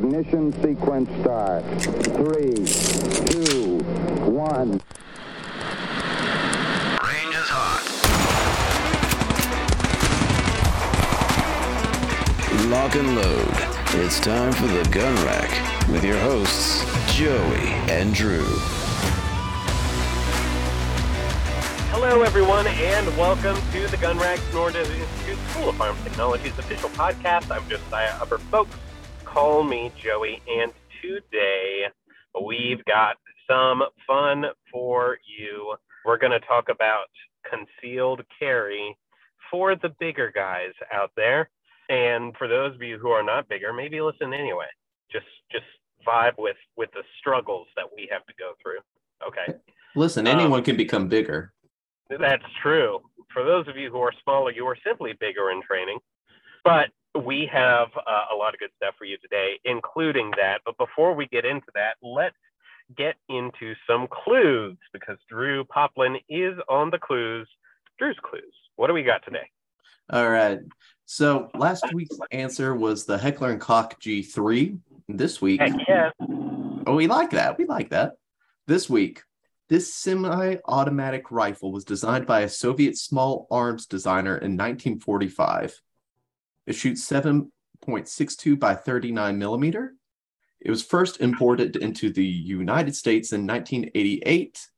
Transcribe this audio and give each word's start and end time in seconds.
Ignition 0.00 0.50
sequence 0.62 1.10
start. 1.20 1.62
Three, 1.82 2.54
two, 3.26 3.80
one. 4.30 4.80
Range 7.04 7.34
is 7.36 7.48
hot. 7.50 7.84
Lock 12.70 12.94
and 12.94 13.14
load. 13.14 14.02
It's 14.02 14.18
time 14.20 14.52
for 14.52 14.68
the 14.68 14.88
gun 14.88 15.14
rack 15.26 15.50
with 15.90 16.02
your 16.02 16.18
hosts, 16.20 16.82
Joey 17.14 17.68
and 17.92 18.14
Drew. 18.14 18.46
Hello, 21.90 22.22
everyone, 22.22 22.66
and 22.66 23.06
welcome 23.18 23.56
to 23.72 23.86
the 23.88 23.98
Gun 23.98 24.18
Rack 24.18 24.40
North 24.54 24.76
Institute 24.76 25.38
School 25.50 25.68
of 25.68 25.76
Firearms 25.76 26.02
Technology's 26.02 26.58
official 26.58 26.88
podcast. 26.88 27.54
I'm 27.54 27.68
Josiah 27.68 28.16
Upper. 28.18 28.38
Folks, 28.38 28.74
call 29.32 29.62
me 29.62 29.92
Joey, 29.96 30.42
and 30.48 30.72
today 31.00 31.84
we've 32.44 32.84
got 32.84 33.16
some 33.48 33.82
fun 34.04 34.44
for 34.72 35.18
you. 35.24 35.76
We're 36.04 36.18
going 36.18 36.32
to 36.32 36.40
talk 36.40 36.68
about 36.68 37.06
concealed 37.48 38.22
carry 38.38 38.96
for 39.48 39.76
the 39.76 39.90
bigger 40.00 40.32
guys 40.34 40.72
out 40.92 41.12
there, 41.16 41.48
and 41.88 42.36
for 42.36 42.48
those 42.48 42.74
of 42.74 42.82
you 42.82 42.98
who 42.98 43.10
are 43.10 43.22
not 43.22 43.48
bigger, 43.48 43.72
maybe 43.72 44.00
listen 44.00 44.34
anyway. 44.34 44.66
Just, 45.12 45.26
just 45.52 45.64
vibe 46.06 46.34
with 46.38 46.56
with 46.76 46.90
the 46.92 47.02
struggles 47.20 47.68
that 47.76 47.84
we 47.94 48.08
have 48.10 48.26
to 48.26 48.32
go 48.38 48.52
through. 48.60 48.78
Okay. 49.26 49.58
Listen, 49.94 50.26
Um, 50.26 50.38
anyone 50.38 50.64
can 50.64 50.76
become 50.76 51.08
bigger. 51.08 51.52
That's 52.08 52.42
true. 52.62 53.00
For 53.32 53.44
those 53.44 53.68
of 53.68 53.76
you 53.76 53.90
who 53.90 53.98
are 53.98 54.12
smaller, 54.24 54.50
you 54.50 54.66
are 54.66 54.76
simply 54.84 55.12
bigger 55.20 55.50
in 55.50 55.62
training. 55.62 55.98
But 56.64 56.90
we 57.14 57.48
have 57.52 57.88
uh, 57.96 58.34
a 58.34 58.36
lot 58.36 58.54
of 58.54 58.60
good 58.60 58.70
stuff 58.76 58.94
for 58.98 59.04
you 59.04 59.16
today, 59.18 59.58
including 59.64 60.30
that. 60.36 60.60
But 60.64 60.76
before 60.78 61.14
we 61.14 61.26
get 61.26 61.44
into 61.44 61.66
that, 61.74 61.94
let's 62.02 62.36
get 62.96 63.16
into 63.28 63.74
some 63.86 64.08
clues 64.08 64.76
because 64.92 65.18
Drew 65.28 65.64
Poplin 65.64 66.16
is 66.28 66.54
on 66.68 66.90
the 66.90 66.98
clues. 66.98 67.48
Drew's 67.98 68.18
clues. 68.22 68.54
What 68.76 68.86
do 68.86 68.94
we 68.94 69.02
got 69.02 69.24
today? 69.24 69.48
All 70.10 70.28
right. 70.28 70.60
So 71.04 71.50
last 71.54 71.92
week's 71.92 72.18
answer 72.30 72.74
was 72.74 73.04
the 73.04 73.18
Heckler 73.18 73.50
and 73.50 73.60
Koch 73.60 74.00
G3. 74.00 74.78
This 75.08 75.42
week, 75.42 75.60
Heck 75.60 75.72
yeah. 75.88 76.10
oh, 76.86 76.94
we 76.94 77.08
like 77.08 77.30
that. 77.30 77.58
We 77.58 77.64
like 77.64 77.90
that. 77.90 78.12
This 78.68 78.88
week, 78.88 79.22
this 79.68 79.92
semi-automatic 79.92 81.32
rifle 81.32 81.72
was 81.72 81.84
designed 81.84 82.26
by 82.26 82.40
a 82.40 82.48
Soviet 82.48 82.96
small 82.96 83.48
arms 83.50 83.86
designer 83.86 84.36
in 84.36 84.56
1945. 84.56 85.80
It 86.66 86.74
shoots 86.74 87.08
7.62 87.08 88.58
by 88.58 88.74
39 88.74 89.38
millimeter. 89.38 89.94
It 90.60 90.70
was 90.70 90.84
first 90.84 91.20
imported 91.20 91.76
into 91.76 92.12
the 92.12 92.26
United 92.26 92.94
States 92.94 93.32
in 93.32 93.46
1988, 93.46 94.68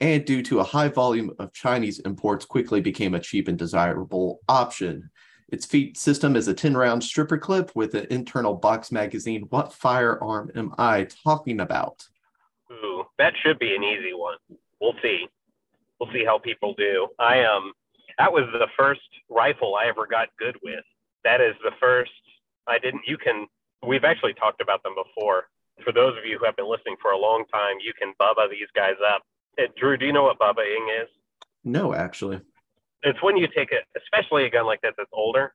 and 0.00 0.24
due 0.24 0.42
to 0.44 0.60
a 0.60 0.64
high 0.64 0.88
volume 0.88 1.32
of 1.38 1.52
Chinese 1.52 1.98
imports, 2.00 2.44
quickly 2.44 2.80
became 2.80 3.14
a 3.14 3.20
cheap 3.20 3.48
and 3.48 3.58
desirable 3.58 4.40
option. 4.48 5.10
Its 5.48 5.64
feed 5.64 5.96
system 5.96 6.34
is 6.34 6.48
a 6.48 6.54
10 6.54 6.76
round 6.76 7.04
stripper 7.04 7.38
clip 7.38 7.70
with 7.74 7.94
an 7.94 8.06
internal 8.10 8.54
box 8.54 8.90
magazine. 8.90 9.46
What 9.50 9.72
firearm 9.72 10.50
am 10.56 10.74
I 10.76 11.06
talking 11.24 11.60
about? 11.60 12.02
Ooh, 12.70 13.04
that 13.18 13.34
should 13.42 13.58
be 13.58 13.74
an 13.74 13.84
easy 13.84 14.12
one. 14.12 14.38
We'll 14.80 14.96
see. 15.02 15.28
We'll 16.00 16.12
see 16.12 16.24
how 16.24 16.38
people 16.38 16.74
do. 16.76 17.08
I 17.18 17.44
um 17.44 17.72
that 18.18 18.32
was 18.32 18.44
the 18.52 18.66
first 18.76 19.00
rifle 19.28 19.76
I 19.76 19.86
ever 19.88 20.06
got 20.06 20.28
good 20.38 20.56
with. 20.64 20.84
That 21.26 21.40
is 21.40 21.54
the 21.64 21.72
first 21.80 22.12
I 22.68 22.78
didn't 22.78 23.02
you 23.06 23.18
can 23.18 23.46
we've 23.84 24.04
actually 24.04 24.34
talked 24.34 24.60
about 24.62 24.82
them 24.84 24.94
before. 24.94 25.48
For 25.84 25.92
those 25.92 26.16
of 26.16 26.24
you 26.24 26.38
who 26.38 26.44
have 26.46 26.56
been 26.56 26.70
listening 26.70 26.96
for 27.02 27.10
a 27.10 27.18
long 27.18 27.44
time, 27.52 27.76
you 27.84 27.92
can 28.00 28.14
bubba 28.20 28.48
these 28.48 28.70
guys 28.74 28.94
up. 29.12 29.22
Uh, 29.58 29.64
Drew, 29.76 29.96
do 29.96 30.06
you 30.06 30.12
know 30.12 30.22
what 30.22 30.38
bubbaing 30.38 30.86
is? 31.02 31.08
No, 31.64 31.94
actually. 31.94 32.40
It's 33.02 33.20
when 33.22 33.36
you 33.36 33.48
take 33.48 33.72
a 33.72 33.80
especially 34.00 34.44
a 34.46 34.50
gun 34.50 34.66
like 34.66 34.80
that 34.82 34.94
that's 34.96 35.10
older, 35.12 35.52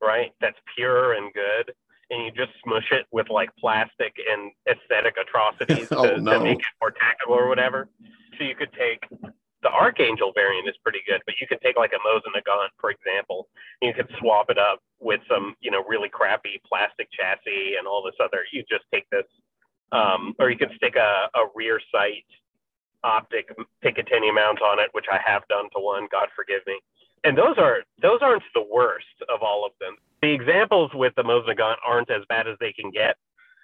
right? 0.00 0.30
That's 0.40 0.56
pure 0.76 1.14
and 1.14 1.32
good. 1.34 1.74
And 2.10 2.24
you 2.24 2.30
just 2.30 2.52
smush 2.62 2.88
it 2.92 3.06
with 3.10 3.28
like 3.28 3.50
plastic 3.58 4.14
and 4.30 4.52
aesthetic 4.70 5.14
atrocities 5.20 5.88
Oh, 5.92 6.06
to, 6.16 6.20
no. 6.20 6.38
to 6.38 6.44
make 6.44 6.58
it 6.58 6.64
more 6.80 6.92
tactical 6.92 7.34
or 7.34 7.48
whatever. 7.48 7.88
So 8.38 8.44
you 8.44 8.54
could 8.54 8.72
take 8.72 9.00
the 9.62 9.70
Archangel 9.70 10.32
variant 10.34 10.68
is 10.68 10.74
pretty 10.82 11.00
good, 11.06 11.22
but 11.24 11.34
you 11.40 11.46
could 11.46 11.60
take 11.62 11.76
like 11.76 11.92
a 11.92 12.02
Mosin 12.06 12.34
Nagant, 12.34 12.70
for 12.80 12.90
example, 12.90 13.48
and 13.80 13.88
you 13.88 13.94
could 13.94 14.12
swap 14.18 14.50
it 14.50 14.58
up 14.58 14.80
with 15.00 15.20
some, 15.30 15.54
you 15.60 15.70
know, 15.70 15.84
really 15.86 16.08
crappy 16.08 16.60
plastic 16.66 17.08
chassis 17.12 17.76
and 17.78 17.86
all 17.86 18.02
this 18.02 18.18
other. 18.22 18.44
You 18.52 18.64
just 18.68 18.84
take 18.92 19.08
this, 19.10 19.26
um, 19.92 20.34
or 20.38 20.50
you 20.50 20.58
could 20.58 20.72
stick 20.76 20.96
a, 20.96 21.30
a 21.38 21.46
rear 21.54 21.80
sight 21.92 22.26
optic 23.04 23.50
Picatinny 23.84 24.34
mount 24.34 24.62
on 24.62 24.78
it, 24.78 24.88
which 24.92 25.06
I 25.10 25.18
have 25.24 25.46
done 25.48 25.64
to 25.74 25.80
one. 25.80 26.08
God 26.10 26.28
forgive 26.34 26.62
me. 26.66 26.78
And 27.24 27.38
those 27.38 27.56
are 27.58 27.78
those 28.00 28.18
aren't 28.20 28.42
the 28.54 28.66
worst 28.70 29.06
of 29.32 29.42
all 29.42 29.64
of 29.64 29.72
them. 29.80 29.96
The 30.22 30.32
examples 30.32 30.90
with 30.94 31.14
the 31.14 31.22
Mosin 31.22 31.56
Nagant 31.56 31.76
aren't 31.86 32.10
as 32.10 32.22
bad 32.28 32.48
as 32.48 32.56
they 32.58 32.72
can 32.72 32.90
get. 32.90 33.16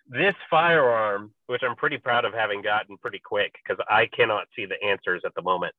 This 0.08 0.34
firearm, 0.48 1.32
which 1.46 1.62
I'm 1.62 1.76
pretty 1.76 1.98
proud 1.98 2.24
of 2.24 2.32
having 2.32 2.62
gotten 2.62 2.96
pretty 2.96 3.18
quick 3.18 3.56
because 3.62 3.84
I 3.90 4.06
cannot 4.06 4.46
see 4.56 4.64
the 4.64 4.82
answers 4.82 5.22
at 5.26 5.34
the 5.34 5.42
moment, 5.42 5.74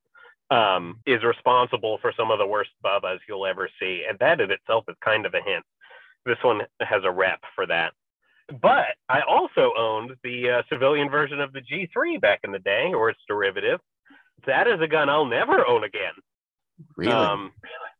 um, 0.50 1.00
is 1.06 1.22
responsible 1.22 1.98
for 2.00 2.12
some 2.16 2.30
of 2.30 2.38
the 2.38 2.46
worst 2.46 2.70
bubbas 2.84 3.18
you'll 3.28 3.46
ever 3.46 3.68
see. 3.80 4.04
And 4.08 4.18
that 4.18 4.40
in 4.40 4.50
itself 4.50 4.84
is 4.88 4.96
kind 5.04 5.26
of 5.26 5.34
a 5.34 5.42
hint. 5.42 5.64
This 6.26 6.38
one 6.42 6.62
has 6.80 7.02
a 7.04 7.10
rep 7.10 7.40
for 7.54 7.66
that. 7.66 7.92
But 8.60 8.96
I 9.08 9.20
also 9.20 9.72
owned 9.78 10.12
the 10.24 10.50
uh, 10.50 10.62
civilian 10.68 11.08
version 11.08 11.40
of 11.40 11.52
the 11.52 11.60
G3 11.60 12.20
back 12.20 12.40
in 12.42 12.50
the 12.50 12.58
day, 12.58 12.92
or 12.92 13.10
its 13.10 13.20
derivative. 13.28 13.78
That 14.46 14.66
is 14.66 14.80
a 14.80 14.88
gun 14.88 15.08
I'll 15.08 15.24
never 15.24 15.66
own 15.66 15.84
again. 15.84 16.12
Really? 16.96 17.12
Um, 17.12 17.52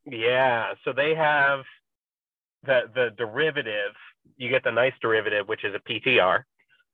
yeah. 0.06 0.72
So 0.84 0.93
they 0.93 1.15
have 1.15 1.60
the 2.65 2.83
the 2.94 3.10
derivative. 3.16 3.93
You 4.39 4.49
get 4.49 4.65
the 4.65 4.72
nice 4.72 4.94
derivative, 5.00 5.47
which 5.49 5.65
is 5.65 5.75
a 5.75 5.78
PTR, 5.78 6.43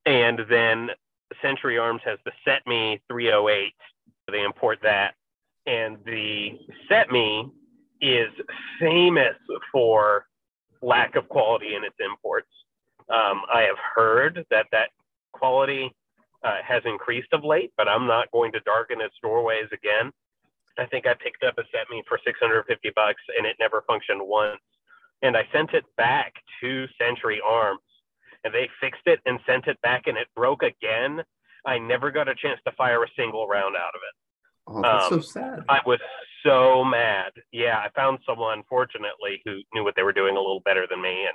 and 0.05 0.41
then 0.51 0.91
Century 1.43 1.79
Arms 1.79 2.03
has 2.05 2.19
the 2.25 2.33
CETME 2.47 3.01
308. 3.09 3.73
They 4.31 4.43
import 4.43 4.79
that, 4.83 5.15
and 5.67 5.99
the 6.05 6.59
CETME 6.91 7.51
is 8.01 8.31
famous 8.81 9.37
for 9.73 10.27
lack 10.83 11.17
of 11.17 11.29
quality 11.29 11.75
in 11.75 11.85
its 11.85 11.97
imports. 11.99 12.49
Um, 13.09 13.43
I 13.53 13.63
have 13.63 13.79
heard 13.95 14.45
that 14.51 14.67
that 14.73 14.91
quality 15.33 15.95
uh, 16.45 16.59
has 16.67 16.83
increased 16.85 17.33
of 17.33 17.45
late, 17.45 17.73
but 17.77 17.89
I'm 17.89 18.07
not 18.07 18.31
going 18.31 18.53
to 18.53 18.61
darken 18.61 19.01
its 19.01 19.15
doorways 19.23 19.69
again. 19.73 20.13
I 20.79 20.87
think 20.87 21.07
I 21.07 21.15
picked 21.15 21.43
up 21.43 21.57
a 21.59 21.63
CETME 21.63 22.03
for 22.07 22.19
650 22.25 22.91
bucks 22.95 23.23
and 23.37 23.47
it 23.47 23.57
never 23.59 23.83
functioned 23.87 24.21
once. 24.23 24.61
And 25.23 25.37
I 25.37 25.43
sent 25.53 25.73
it 25.73 25.85
back 25.97 26.35
to 26.61 26.87
Century 27.01 27.41
Arms 27.45 27.81
and 28.45 28.53
they 28.53 28.69
fixed 28.81 29.07
it 29.07 29.21
and 29.25 29.41
sent 29.47 29.67
it 29.67 29.81
back 29.81 30.07
and 30.07 30.19
it 30.19 30.29
broke 30.37 30.63
again. 30.63 31.23
I 31.65 31.79
never 31.79 32.11
got 32.11 32.29
a 32.29 32.35
chance 32.35 32.61
to 32.67 32.73
fire 32.73 33.03
a 33.03 33.09
single 33.17 33.49
round 33.49 33.75
out 33.75 33.95
of 33.95 34.01
it. 34.07 34.26
Oh, 34.67 34.83
that's 34.83 35.13
um, 35.13 35.23
so 35.23 35.29
sad. 35.29 35.65
I 35.69 35.81
was 35.87 36.01
so 36.45 36.85
mad. 36.85 37.33
Yeah, 37.53 37.79
I 37.79 37.89
found 37.95 38.19
someone, 38.27 38.63
fortunately, 38.69 39.43
who 39.45 39.61
knew 39.75 39.85
what 39.85 39.95
they 39.97 40.03
were 40.03 40.13
doing 40.13 40.37
a 40.37 40.41
little 40.41 40.61
better 40.61 40.87
than 40.89 41.03
me, 41.03 41.25
and 41.25 41.35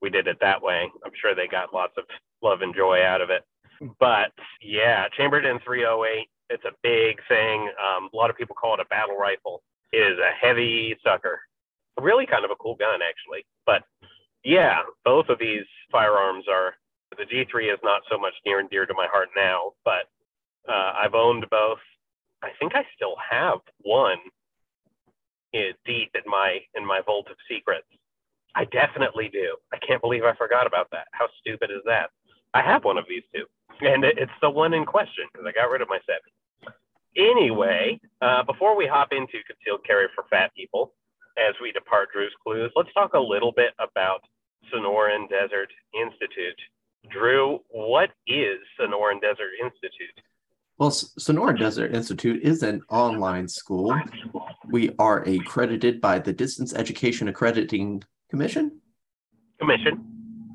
we 0.00 0.10
did 0.10 0.26
it 0.26 0.38
that 0.40 0.62
way. 0.62 0.90
I'm 1.04 1.12
sure 1.20 1.34
they 1.34 1.48
got 1.48 1.74
lots 1.74 1.94
of 1.98 2.04
love 2.42 2.62
and 2.62 2.74
joy 2.74 3.02
out 3.04 3.20
of 3.20 3.30
it. 3.30 3.42
But 4.00 4.32
yeah, 4.60 5.06
chambered 5.16 5.44
in 5.44 5.58
308, 5.60 6.28
it's 6.50 6.64
a 6.64 6.74
big 6.82 7.20
thing. 7.28 7.70
Um, 7.78 8.08
a 8.12 8.16
lot 8.16 8.30
of 8.30 8.36
people 8.36 8.56
call 8.56 8.74
it 8.74 8.80
a 8.80 8.86
battle 8.86 9.16
rifle. 9.16 9.62
It 9.92 9.98
is 9.98 10.18
a 10.18 10.46
heavy 10.46 10.96
sucker. 11.04 11.40
Really 12.00 12.26
kind 12.26 12.44
of 12.44 12.50
a 12.50 12.56
cool 12.56 12.76
gun, 12.76 13.00
actually. 13.02 13.44
But 13.66 13.82
yeah, 14.44 14.82
both 15.04 15.28
of 15.28 15.38
these 15.38 15.64
firearms 15.90 16.44
are. 16.50 16.74
The 17.16 17.24
G3 17.24 17.72
is 17.72 17.80
not 17.82 18.02
so 18.10 18.18
much 18.18 18.34
near 18.44 18.60
and 18.60 18.68
dear 18.70 18.84
to 18.86 18.94
my 18.94 19.06
heart 19.10 19.30
now, 19.34 19.72
but 19.84 20.06
uh, 20.68 20.92
I've 21.02 21.14
owned 21.14 21.46
both. 21.50 21.78
I 22.42 22.50
think 22.58 22.74
I 22.74 22.84
still 22.94 23.16
have 23.30 23.58
one 23.82 24.18
deep 25.52 26.10
in 26.14 26.22
my 26.26 26.58
in 26.74 26.86
my 26.86 27.00
vault 27.04 27.26
of 27.30 27.36
secrets. 27.48 27.86
I 28.54 28.64
definitely 28.66 29.28
do. 29.32 29.56
I 29.72 29.78
can't 29.78 30.00
believe 30.00 30.24
I 30.24 30.34
forgot 30.34 30.66
about 30.66 30.88
that. 30.92 31.06
How 31.12 31.28
stupid 31.40 31.70
is 31.70 31.82
that? 31.86 32.10
I 32.54 32.62
have 32.62 32.84
one 32.84 32.98
of 32.98 33.04
these 33.08 33.22
two, 33.34 33.44
and 33.80 34.04
it's 34.04 34.32
the 34.40 34.50
one 34.50 34.74
in 34.74 34.84
question 34.84 35.24
because 35.32 35.46
I 35.46 35.52
got 35.52 35.70
rid 35.70 35.82
of 35.82 35.88
my 35.88 35.98
seven. 36.06 36.74
Anyway, 37.16 38.00
uh, 38.20 38.42
before 38.44 38.76
we 38.76 38.86
hop 38.86 39.08
into 39.12 39.42
concealed 39.46 39.84
carry 39.84 40.06
for 40.14 40.24
fat 40.30 40.52
people, 40.54 40.94
as 41.38 41.54
we 41.62 41.72
depart 41.72 42.10
Drew's 42.12 42.34
clues, 42.42 42.70
let's 42.76 42.92
talk 42.92 43.14
a 43.14 43.20
little 43.20 43.52
bit 43.52 43.72
about 43.78 44.22
Sonoran 44.72 45.28
Desert 45.28 45.70
Institute. 45.94 46.58
Drew, 47.10 47.60
what 47.70 48.10
is 48.26 48.58
Sonoran 48.78 49.20
Desert 49.20 49.54
Institute? 49.62 50.18
Well, 50.78 50.92
Sonora 50.92 51.58
Desert 51.58 51.92
Institute 51.92 52.40
is 52.44 52.62
an 52.62 52.82
online 52.88 53.48
school. 53.48 54.00
We 54.70 54.94
are 55.00 55.24
accredited 55.24 56.00
by 56.00 56.20
the 56.20 56.32
Distance 56.32 56.72
Education 56.72 57.26
Accrediting 57.26 58.04
Commission. 58.30 58.80
Commission. 59.58 60.04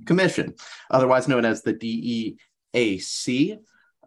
Commission, 0.05 0.53
otherwise 0.89 1.27
known 1.27 1.43
as 1.43 1.61
the 1.61 2.37
DEAC. 2.73 3.57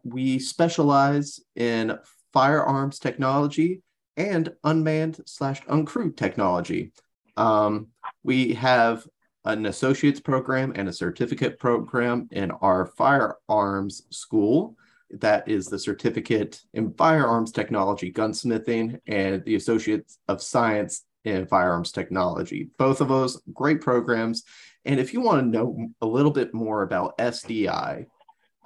We 0.04 0.38
specialize 0.38 1.40
in 1.54 1.98
firearms 2.32 2.98
technology 2.98 3.82
and 4.16 4.50
unmanned 4.64 5.20
slash 5.26 5.62
uncrewed 5.66 6.16
technology. 6.16 6.92
Um, 7.36 7.88
we 8.24 8.54
have 8.54 9.06
an 9.44 9.66
associate's 9.66 10.20
program 10.20 10.72
and 10.76 10.88
a 10.88 10.94
certificate 10.94 11.58
program 11.58 12.28
in 12.30 12.52
our 12.52 12.86
firearms 12.86 14.02
school. 14.08 14.76
That 15.10 15.48
is 15.48 15.66
the 15.66 15.78
certificate 15.78 16.62
in 16.74 16.92
firearms 16.94 17.52
technology, 17.52 18.12
gunsmithing, 18.12 19.00
and 19.06 19.44
the 19.44 19.54
associates 19.54 20.18
of 20.28 20.42
science 20.42 21.04
in 21.24 21.46
firearms 21.46 21.92
technology. 21.92 22.70
Both 22.78 23.00
of 23.00 23.08
those 23.08 23.40
great 23.52 23.80
programs. 23.80 24.44
And 24.84 25.00
if 25.00 25.12
you 25.12 25.20
want 25.20 25.40
to 25.40 25.46
know 25.46 25.88
a 26.00 26.06
little 26.06 26.30
bit 26.30 26.54
more 26.54 26.82
about 26.82 27.18
SDI, 27.18 28.06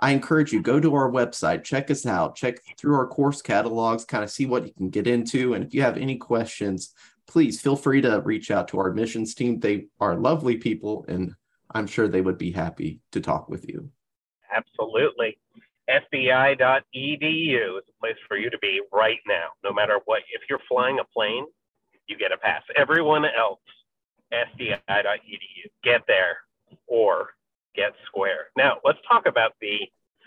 I 0.02 0.12
encourage 0.12 0.52
you 0.52 0.62
go 0.62 0.80
to 0.80 0.94
our 0.94 1.10
website, 1.10 1.62
check 1.62 1.90
us 1.90 2.06
out, 2.06 2.34
check 2.34 2.58
through 2.78 2.94
our 2.94 3.06
course 3.06 3.42
catalogs, 3.42 4.06
kind 4.06 4.24
of 4.24 4.30
see 4.30 4.46
what 4.46 4.66
you 4.66 4.72
can 4.72 4.88
get 4.88 5.06
into. 5.06 5.52
And 5.54 5.64
if 5.64 5.74
you 5.74 5.82
have 5.82 5.98
any 5.98 6.16
questions, 6.16 6.94
please 7.26 7.60
feel 7.60 7.76
free 7.76 8.00
to 8.00 8.20
reach 8.22 8.50
out 8.50 8.68
to 8.68 8.78
our 8.78 8.88
admissions 8.88 9.34
team. 9.34 9.60
They 9.60 9.86
are 10.00 10.16
lovely 10.16 10.56
people, 10.56 11.04
and 11.06 11.34
I'm 11.70 11.86
sure 11.86 12.08
they 12.08 12.22
would 12.22 12.38
be 12.38 12.50
happy 12.50 13.00
to 13.12 13.20
talk 13.20 13.48
with 13.48 13.68
you. 13.68 13.90
Absolutely. 14.54 15.38
SDI.edu 15.90 17.78
is 17.78 17.84
a 17.88 18.00
place 18.00 18.16
for 18.28 18.36
you 18.36 18.50
to 18.50 18.58
be 18.58 18.80
right 18.92 19.18
now, 19.26 19.48
no 19.64 19.72
matter 19.72 19.98
what. 20.04 20.22
If 20.32 20.42
you're 20.48 20.60
flying 20.68 20.98
a 21.00 21.04
plane, 21.04 21.46
you 22.06 22.16
get 22.16 22.32
a 22.32 22.36
pass. 22.36 22.62
Everyone 22.76 23.24
else, 23.24 23.60
SDI.edu. 24.32 25.70
Get 25.82 26.02
there 26.06 26.38
or 26.86 27.30
get 27.74 27.92
square. 28.06 28.46
Now, 28.56 28.78
let's 28.84 28.98
talk 29.08 29.26
about 29.26 29.52
the 29.60 29.78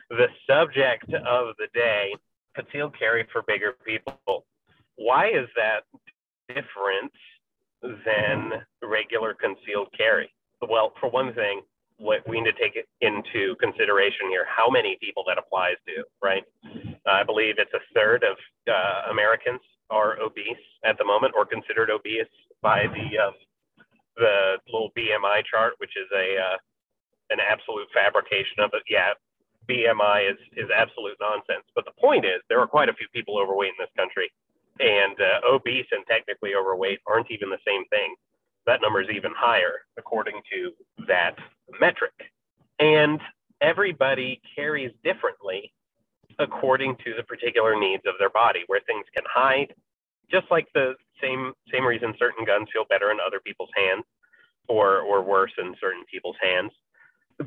the 0.10 0.28
subject 0.48 1.12
of 1.14 1.56
the 1.58 1.68
day, 1.74 2.14
concealed 2.56 2.98
carry 2.98 3.28
for 3.32 3.42
bigger 3.48 3.74
people. 3.86 4.46
Why 4.96 5.30
is 5.30 5.48
that 5.56 5.84
different 6.48 7.12
than 7.82 8.52
regular 8.84 9.34
concealed 9.34 9.88
carry? 9.98 10.32
Well, 10.62 10.94
for 11.00 11.10
one 11.10 11.34
thing, 11.34 11.62
what 11.98 12.28
we 12.28 12.42
need 12.42 12.52
to 12.52 12.60
take 12.60 12.78
into 13.02 13.56
consideration 13.60 14.30
here 14.30 14.46
how 14.50 14.70
many 14.70 14.98
people 15.02 15.24
that 15.28 15.38
applies 15.38 15.76
to, 15.88 16.04
right? 16.22 16.44
I 17.06 17.24
believe 17.24 17.56
it's 17.58 17.74
a 17.74 17.84
third 17.94 18.24
of 18.24 18.38
uh, 18.68 19.12
Americans 19.12 19.62
are 19.90 20.20
obese 20.20 20.66
at 20.84 20.98
the 20.98 21.06
moment 21.06 21.34
or 21.36 21.46
considered 21.46 21.90
obese 21.90 22.32
by 22.62 22.88
the 22.88 23.20
um, 23.20 23.34
the 24.16 24.58
little 24.72 24.92
BMI 24.98 25.44
chart, 25.50 25.74
which 25.78 25.94
is 25.98 26.08
a 26.14 26.38
uh, 26.38 26.58
an 27.30 27.40
absolute 27.40 27.88
fabrication 27.94 28.60
of 28.60 28.72
it. 28.74 28.84
Yeah, 28.90 29.14
BMI 29.70 30.32
is 30.32 30.40
is 30.58 30.70
absolute 30.76 31.18
nonsense. 31.20 31.66
But 31.76 31.86
the 31.86 31.96
point 32.00 32.26
is, 32.26 32.42
there 32.50 32.60
are 32.60 32.68
quite 32.68 32.90
a 32.90 32.94
few 32.94 33.08
people 33.14 33.38
overweight 33.38 33.74
in 33.78 33.80
this 33.80 33.94
country, 33.98 34.32
and 34.80 35.16
uh, 35.20 35.46
obese 35.50 35.88
and 35.92 36.06
technically 36.08 36.56
overweight 36.56 37.00
aren't 37.08 37.30
even 37.32 37.50
the 37.50 37.62
same 37.66 37.86
thing. 37.90 38.16
That 38.66 38.82
number 38.82 39.02
is 39.02 39.10
even 39.14 39.32
higher 39.36 39.82
according 39.98 40.42
to 40.52 40.72
that 41.08 41.36
metric. 41.80 42.14
And 42.80 43.20
everybody 43.62 44.42
carries 44.56 44.92
differently 45.04 45.74
according 46.40 46.96
to 47.06 47.14
the 47.16 47.24
particular 47.24 47.80
needs 47.80 48.04
of 48.08 48.16
their 48.20 48.30
body, 48.30 48.64
where 48.68 48.82
things 48.88 49.06
can 49.14 49.24
hide, 49.30 49.74
just 50.32 50.48
like 50.50 50.68
the 50.74 50.96
same 51.22 51.54
same 51.72 51.86
reason 51.86 52.14
certain 52.18 52.46
guns 52.46 52.68
feel 52.74 52.86
better 52.90 53.12
in 53.12 53.18
other 53.26 53.40
people's 53.40 53.70
hands 53.76 54.04
or 54.68 55.00
or 55.02 55.22
worse 55.22 55.52
in 55.58 55.76
certain 55.80 56.04
people's 56.12 56.38
hands 56.42 56.72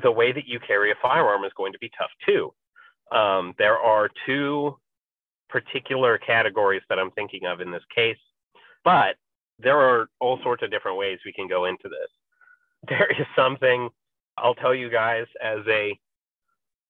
the 0.01 0.11
way 0.11 0.31
that 0.31 0.47
you 0.47 0.59
carry 0.59 0.91
a 0.91 0.95
firearm 1.01 1.43
is 1.43 1.51
going 1.55 1.73
to 1.73 1.79
be 1.79 1.91
tough 1.97 2.11
too. 2.25 2.53
Um, 3.15 3.53
there 3.57 3.77
are 3.77 4.09
two 4.25 4.77
particular 5.49 6.17
categories 6.17 6.81
that 6.89 6.99
I'm 6.99 7.11
thinking 7.11 7.45
of 7.45 7.61
in 7.61 7.71
this 7.71 7.83
case, 7.93 8.17
but 8.83 9.15
there 9.59 9.79
are 9.79 10.09
all 10.19 10.39
sorts 10.43 10.63
of 10.63 10.71
different 10.71 10.97
ways 10.97 11.19
we 11.25 11.33
can 11.33 11.47
go 11.47 11.65
into 11.65 11.83
this. 11.83 12.09
There 12.87 13.09
is 13.09 13.25
something 13.35 13.89
I'll 14.37 14.53
tell 14.53 14.73
you 14.73 14.89
guys 14.89 15.25
as 15.43 15.59
a 15.67 15.99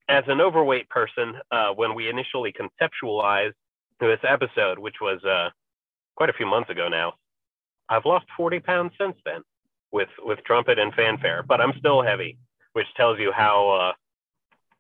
as 0.09 0.23
an 0.27 0.41
overweight 0.41 0.89
person 0.89 1.35
uh, 1.49 1.69
when 1.69 1.95
we 1.95 2.09
initially 2.09 2.53
conceptualized 2.53 3.53
this 3.99 4.19
episode, 4.27 4.79
which 4.79 4.95
was 5.01 5.23
uh, 5.23 5.49
quite 6.15 6.29
a 6.29 6.33
few 6.33 6.45
months 6.45 6.69
ago 6.69 6.89
now. 6.89 7.13
I've 7.89 8.05
lost 8.05 8.25
40 8.35 8.59
pounds 8.59 8.91
since 8.99 9.15
then 9.23 9.41
with 9.93 10.09
with 10.19 10.39
trumpet 10.45 10.77
and 10.77 10.93
fanfare, 10.93 11.41
but 11.41 11.61
I'm 11.61 11.73
still 11.79 12.03
heavy 12.03 12.37
which 12.77 12.85
tells 12.95 13.17
you 13.17 13.31
how 13.35 13.95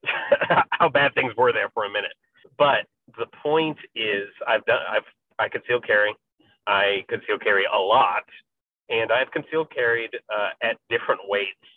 uh, 0.05 0.61
how 0.69 0.87
bad 0.87 1.15
things 1.15 1.33
were 1.35 1.51
there 1.51 1.71
for 1.73 1.85
a 1.85 1.89
minute. 1.89 2.13
But 2.55 2.85
the 3.17 3.25
point 3.41 3.79
is, 3.95 4.27
I've 4.47 4.63
done 4.65 4.77
I've 4.87 5.09
I 5.39 5.49
conceal 5.49 5.81
carry, 5.81 6.13
I 6.67 7.05
conceal 7.09 7.39
carry 7.39 7.65
a 7.65 7.77
lot, 7.79 8.23
and 8.89 9.11
I've 9.11 9.31
concealed 9.31 9.71
carried 9.73 10.11
uh, 10.15 10.49
at 10.61 10.77
different 10.89 11.21
weights 11.25 11.67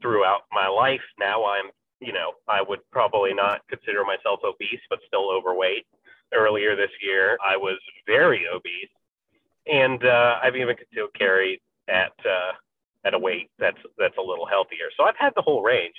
throughout 0.00 0.42
my 0.50 0.68
life. 0.68 1.02
Now 1.18 1.44
I'm 1.44 1.66
you 2.00 2.12
know 2.12 2.32
I 2.48 2.62
would 2.62 2.80
probably 2.90 3.34
not 3.34 3.60
consider 3.68 4.04
myself 4.04 4.40
obese, 4.44 4.80
but 4.90 4.98
still 5.06 5.30
overweight. 5.30 5.86
Earlier 6.34 6.74
this 6.74 6.90
year, 7.02 7.36
I 7.44 7.56
was 7.58 7.78
very 8.06 8.46
obese, 8.52 8.88
and 9.70 10.02
uh, 10.04 10.38
I've 10.42 10.56
even 10.56 10.76
concealed 10.76 11.12
carried 11.14 11.60
at 11.88 12.12
uh, 12.24 12.52
at 13.04 13.14
a 13.14 13.18
weight 13.18 13.50
that's 13.58 13.78
that's 13.98 14.16
a 14.18 14.22
little 14.22 14.46
healthier. 14.46 14.88
So 14.96 15.04
I've 15.04 15.16
had 15.18 15.32
the 15.36 15.42
whole 15.42 15.62
range 15.62 15.94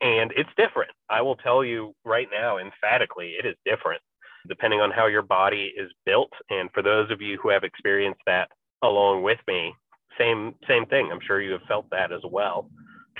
and 0.00 0.32
it's 0.36 0.50
different. 0.56 0.90
I 1.08 1.22
will 1.22 1.36
tell 1.36 1.64
you 1.64 1.94
right 2.04 2.28
now 2.30 2.58
emphatically 2.58 3.34
it 3.38 3.46
is 3.46 3.54
different 3.64 4.02
depending 4.48 4.80
on 4.80 4.90
how 4.90 5.06
your 5.06 5.22
body 5.22 5.72
is 5.76 5.90
built 6.04 6.32
and 6.50 6.70
for 6.72 6.82
those 6.82 7.10
of 7.10 7.20
you 7.20 7.38
who 7.42 7.48
have 7.50 7.64
experienced 7.64 8.20
that 8.26 8.48
along 8.82 9.22
with 9.22 9.38
me, 9.48 9.74
same 10.18 10.54
same 10.68 10.86
thing. 10.86 11.10
I'm 11.12 11.20
sure 11.26 11.40
you 11.40 11.52
have 11.52 11.62
felt 11.68 11.88
that 11.90 12.12
as 12.12 12.22
well. 12.30 12.68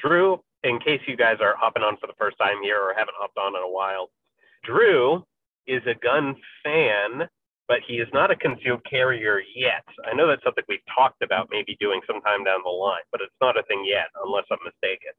Drew, 0.00 0.40
in 0.64 0.78
case 0.78 1.00
you 1.06 1.16
guys 1.16 1.36
are 1.40 1.54
hopping 1.58 1.82
on 1.82 1.96
for 1.98 2.06
the 2.06 2.16
first 2.18 2.36
time 2.38 2.62
here 2.62 2.80
or 2.80 2.94
haven't 2.96 3.16
hopped 3.18 3.38
on 3.38 3.54
in 3.54 3.62
a 3.62 3.70
while, 3.70 4.10
Drew 4.64 5.24
is 5.66 5.82
a 5.86 5.94
gun 5.94 6.36
fan 6.62 7.28
but 7.68 7.78
he 7.86 7.94
is 7.94 8.08
not 8.12 8.30
a 8.30 8.36
concealed 8.36 8.84
carrier 8.88 9.40
yet. 9.54 9.84
I 10.04 10.14
know 10.14 10.28
that's 10.28 10.42
something 10.44 10.64
we've 10.68 10.78
talked 10.96 11.22
about 11.22 11.48
maybe 11.50 11.76
doing 11.80 12.00
sometime 12.06 12.44
down 12.44 12.60
the 12.64 12.70
line, 12.70 13.02
but 13.10 13.20
it's 13.20 13.34
not 13.40 13.58
a 13.58 13.62
thing 13.64 13.84
yet, 13.86 14.06
unless 14.24 14.44
I'm 14.50 14.58
mistaken. 14.64 15.10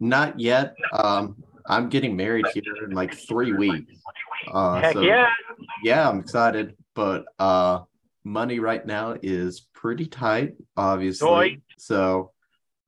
Not 0.00 0.38
yet. 0.38 0.74
Um, 0.92 1.42
I'm 1.68 1.90
getting 1.90 2.16
married 2.16 2.46
here 2.54 2.62
in 2.84 2.92
like 2.92 3.14
three 3.14 3.52
weeks. 3.52 3.92
Uh, 4.50 4.80
Heck 4.80 4.94
so, 4.94 5.02
yeah! 5.02 5.28
Yeah, 5.82 6.08
I'm 6.08 6.20
excited, 6.20 6.76
but 6.94 7.26
uh, 7.38 7.80
money 8.24 8.58
right 8.58 8.84
now 8.84 9.16
is 9.22 9.60
pretty 9.74 10.06
tight, 10.06 10.54
obviously. 10.76 11.28
Toy. 11.28 11.58
So 11.76 12.32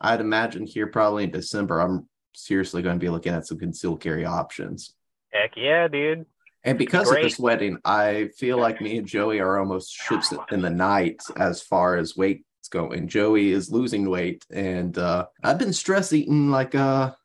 I'd 0.00 0.20
imagine 0.20 0.66
here 0.66 0.86
probably 0.86 1.24
in 1.24 1.30
December, 1.30 1.80
I'm 1.80 2.08
seriously 2.32 2.82
going 2.82 2.96
to 2.98 3.04
be 3.04 3.10
looking 3.10 3.34
at 3.34 3.46
some 3.46 3.58
concealed 3.58 4.00
carry 4.00 4.24
options. 4.24 4.94
Heck 5.32 5.52
yeah, 5.56 5.86
dude. 5.88 6.26
And 6.64 6.76
because 6.76 7.08
Great. 7.08 7.24
of 7.24 7.30
this 7.30 7.38
wedding, 7.38 7.78
I 7.84 8.30
feel 8.36 8.58
like 8.58 8.80
me 8.80 8.98
and 8.98 9.06
Joey 9.06 9.40
are 9.40 9.58
almost 9.58 9.94
ships 9.94 10.32
in 10.50 10.60
the 10.60 10.70
night 10.70 11.22
as 11.36 11.62
far 11.62 11.96
as 11.96 12.16
weight's 12.16 12.68
going. 12.70 13.08
Joey 13.08 13.50
is 13.50 13.70
losing 13.70 14.08
weight, 14.08 14.44
and 14.50 14.96
uh, 14.98 15.26
I've 15.42 15.58
been 15.58 15.72
stress 15.72 16.12
eating 16.12 16.50
like 16.50 16.74
a 16.74 17.16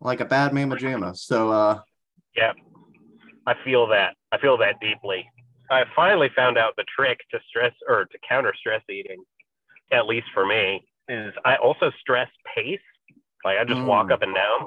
like 0.00 0.20
a 0.20 0.24
bad 0.24 0.52
mama 0.52 0.76
jamma. 0.76 1.16
So 1.16 1.50
uh, 1.50 1.80
yeah, 2.36 2.52
I 3.46 3.54
feel 3.64 3.86
that. 3.88 4.14
I 4.32 4.38
feel 4.38 4.56
that 4.58 4.80
deeply. 4.80 5.28
I 5.70 5.84
finally 5.94 6.30
found 6.34 6.58
out 6.58 6.74
the 6.76 6.84
trick 6.84 7.18
to 7.30 7.40
stress 7.48 7.72
or 7.88 8.04
to 8.04 8.18
counter 8.28 8.54
stress 8.58 8.82
eating, 8.88 9.24
at 9.92 10.06
least 10.06 10.26
for 10.32 10.46
me, 10.46 10.86
is 11.08 11.32
I 11.44 11.56
also 11.56 11.90
stress 12.00 12.28
pace. 12.54 12.78
Like 13.44 13.58
I 13.58 13.64
just 13.64 13.80
mm. 13.80 13.86
walk 13.86 14.10
up 14.10 14.22
and 14.22 14.34
down. 14.34 14.66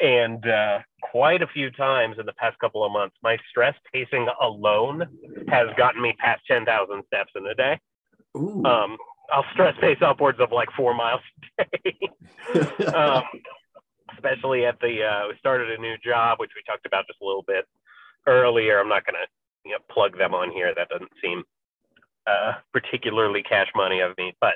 And 0.00 0.48
uh, 0.48 0.78
quite 1.02 1.42
a 1.42 1.46
few 1.46 1.70
times 1.70 2.16
in 2.18 2.26
the 2.26 2.32
past 2.32 2.58
couple 2.58 2.84
of 2.84 2.92
months, 2.92 3.14
my 3.22 3.36
stress 3.50 3.74
pacing 3.92 4.26
alone 4.40 5.06
has 5.48 5.68
gotten 5.76 6.00
me 6.00 6.14
past 6.18 6.42
10,000 6.48 7.02
steps 7.06 7.30
in 7.36 7.46
a 7.46 7.54
day. 7.54 7.78
Um, 8.34 8.96
I'll 9.30 9.44
stress 9.52 9.74
pace 9.80 9.98
upwards 10.00 10.40
of 10.40 10.50
like 10.50 10.68
four 10.76 10.94
miles 10.94 11.20
a 11.58 11.64
day. 11.64 12.86
um, 12.94 13.22
especially 14.14 14.64
at 14.66 14.78
the, 14.80 15.02
uh, 15.02 15.28
we 15.28 15.36
started 15.38 15.70
a 15.70 15.80
new 15.80 15.96
job, 16.04 16.38
which 16.38 16.52
we 16.54 16.62
talked 16.66 16.86
about 16.86 17.06
just 17.06 17.20
a 17.20 17.24
little 17.24 17.44
bit 17.46 17.66
earlier. 18.26 18.78
I'm 18.78 18.88
not 18.88 19.04
going 19.04 19.16
to 19.16 19.28
you 19.68 19.72
know, 19.72 19.78
plug 19.90 20.16
them 20.18 20.34
on 20.34 20.50
here. 20.50 20.72
That 20.74 20.88
doesn't 20.88 21.12
seem 21.22 21.44
uh, 22.26 22.52
particularly 22.72 23.42
cash 23.42 23.68
money 23.74 24.00
of 24.00 24.16
me, 24.18 24.34
but 24.40 24.54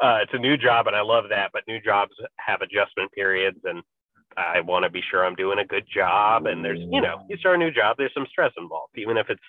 uh, 0.00 0.18
it's 0.22 0.34
a 0.34 0.38
new 0.38 0.56
job 0.56 0.86
and 0.86 0.96
I 0.96 1.02
love 1.02 1.24
that. 1.30 1.50
But 1.52 1.62
new 1.66 1.80
jobs 1.80 2.12
have 2.36 2.60
adjustment 2.60 3.12
periods 3.12 3.58
and 3.64 3.82
I 4.36 4.60
want 4.60 4.84
to 4.84 4.90
be 4.90 5.02
sure 5.10 5.24
I'm 5.24 5.34
doing 5.34 5.58
a 5.58 5.64
good 5.64 5.86
job. 5.92 6.46
And 6.46 6.64
there's, 6.64 6.80
you 6.80 7.00
know, 7.00 7.24
you 7.28 7.36
start 7.38 7.56
a 7.56 7.58
new 7.58 7.70
job, 7.70 7.96
there's 7.96 8.12
some 8.12 8.26
stress 8.30 8.52
involved, 8.58 8.92
even 8.96 9.16
if 9.16 9.30
it's 9.30 9.40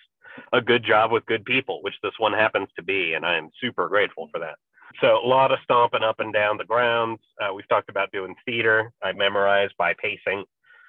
a 0.54 0.62
good 0.62 0.86
job 0.86 1.12
with 1.12 1.26
good 1.26 1.44
people, 1.46 1.82
which 1.82 1.96
this 2.04 2.14
one 2.20 2.34
happens 2.34 2.70
to 2.78 2.84
be. 2.84 3.14
And 3.14 3.26
I'm 3.26 3.50
super 3.60 3.90
grateful 3.90 4.30
for 4.32 4.40
that. 4.40 4.56
So 5.02 5.20
a 5.24 5.28
lot 5.28 5.52
of 5.52 5.60
stomping 5.64 6.04
up 6.04 6.20
and 6.20 6.34
down 6.34 6.58
the 6.58 6.66
grounds. 6.66 7.20
Uh, 7.42 7.54
we've 7.54 7.68
talked 7.68 7.90
about 7.90 8.12
doing 8.12 8.36
theater. 8.46 8.92
I 9.04 9.12
memorized 9.12 9.74
by 9.78 9.94
pacing. 10.02 10.46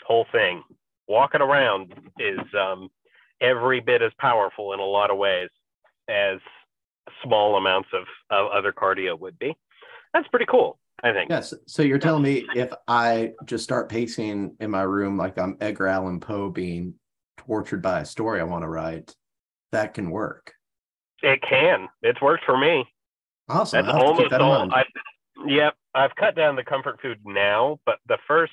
Whole 0.07 0.27
thing. 0.33 0.63
Walking 1.07 1.41
around 1.41 1.95
is 2.19 2.39
um, 2.59 2.89
every 3.41 3.81
bit 3.81 4.03
as 4.03 4.13
powerful 4.19 4.73
in 4.73 4.81
a 4.81 4.85
lot 4.85 5.11
of 5.11 5.19
ways 5.19 5.51
as 6.09 6.39
small 7.23 7.57
amounts 7.57 7.89
of, 7.93 8.05
of 8.31 8.51
other 8.53 8.73
cardio 8.73 9.19
would 9.19 9.39
be. 9.39 9.57
That's 10.15 10.29
pretty 10.29 10.47
cool. 10.47 10.79
I 11.03 11.13
think. 11.13 11.31
Yes. 11.31 11.55
So 11.67 11.83
you're 11.83 11.99
telling 11.99 12.25
me 12.25 12.45
if 12.57 12.73
I 12.89 13.33
just 13.45 13.63
start 13.63 13.89
pacing 13.89 14.57
in 14.59 14.71
my 14.71 14.83
room 14.83 15.17
like 15.17 15.39
I'm 15.39 15.57
Edgar 15.61 15.87
Allan 15.87 16.19
Poe 16.19 16.51
being 16.51 16.95
tortured 17.37 17.83
by 17.83 18.01
a 18.01 18.05
story 18.05 18.41
I 18.41 18.45
want 18.45 18.65
to 18.65 18.69
write, 18.69 19.15
that 19.71 19.95
can 19.95 20.11
work. 20.11 20.55
It 21.23 21.41
can. 21.43 21.89
It's 22.03 22.21
worked 22.21 22.45
for 22.45 22.59
me. 22.59 22.85
Awesome. 23.49 23.87
That's 23.87 23.99
almost 23.99 24.33
all. 24.35 24.73
I, 24.73 24.85
yep. 25.47 25.75
I've 25.95 26.15
cut 26.17 26.37
down 26.37 26.57
the 26.57 26.65
comfort 26.65 27.01
food 27.01 27.19
now, 27.25 27.79
but 27.87 27.99
the 28.07 28.19
first, 28.27 28.53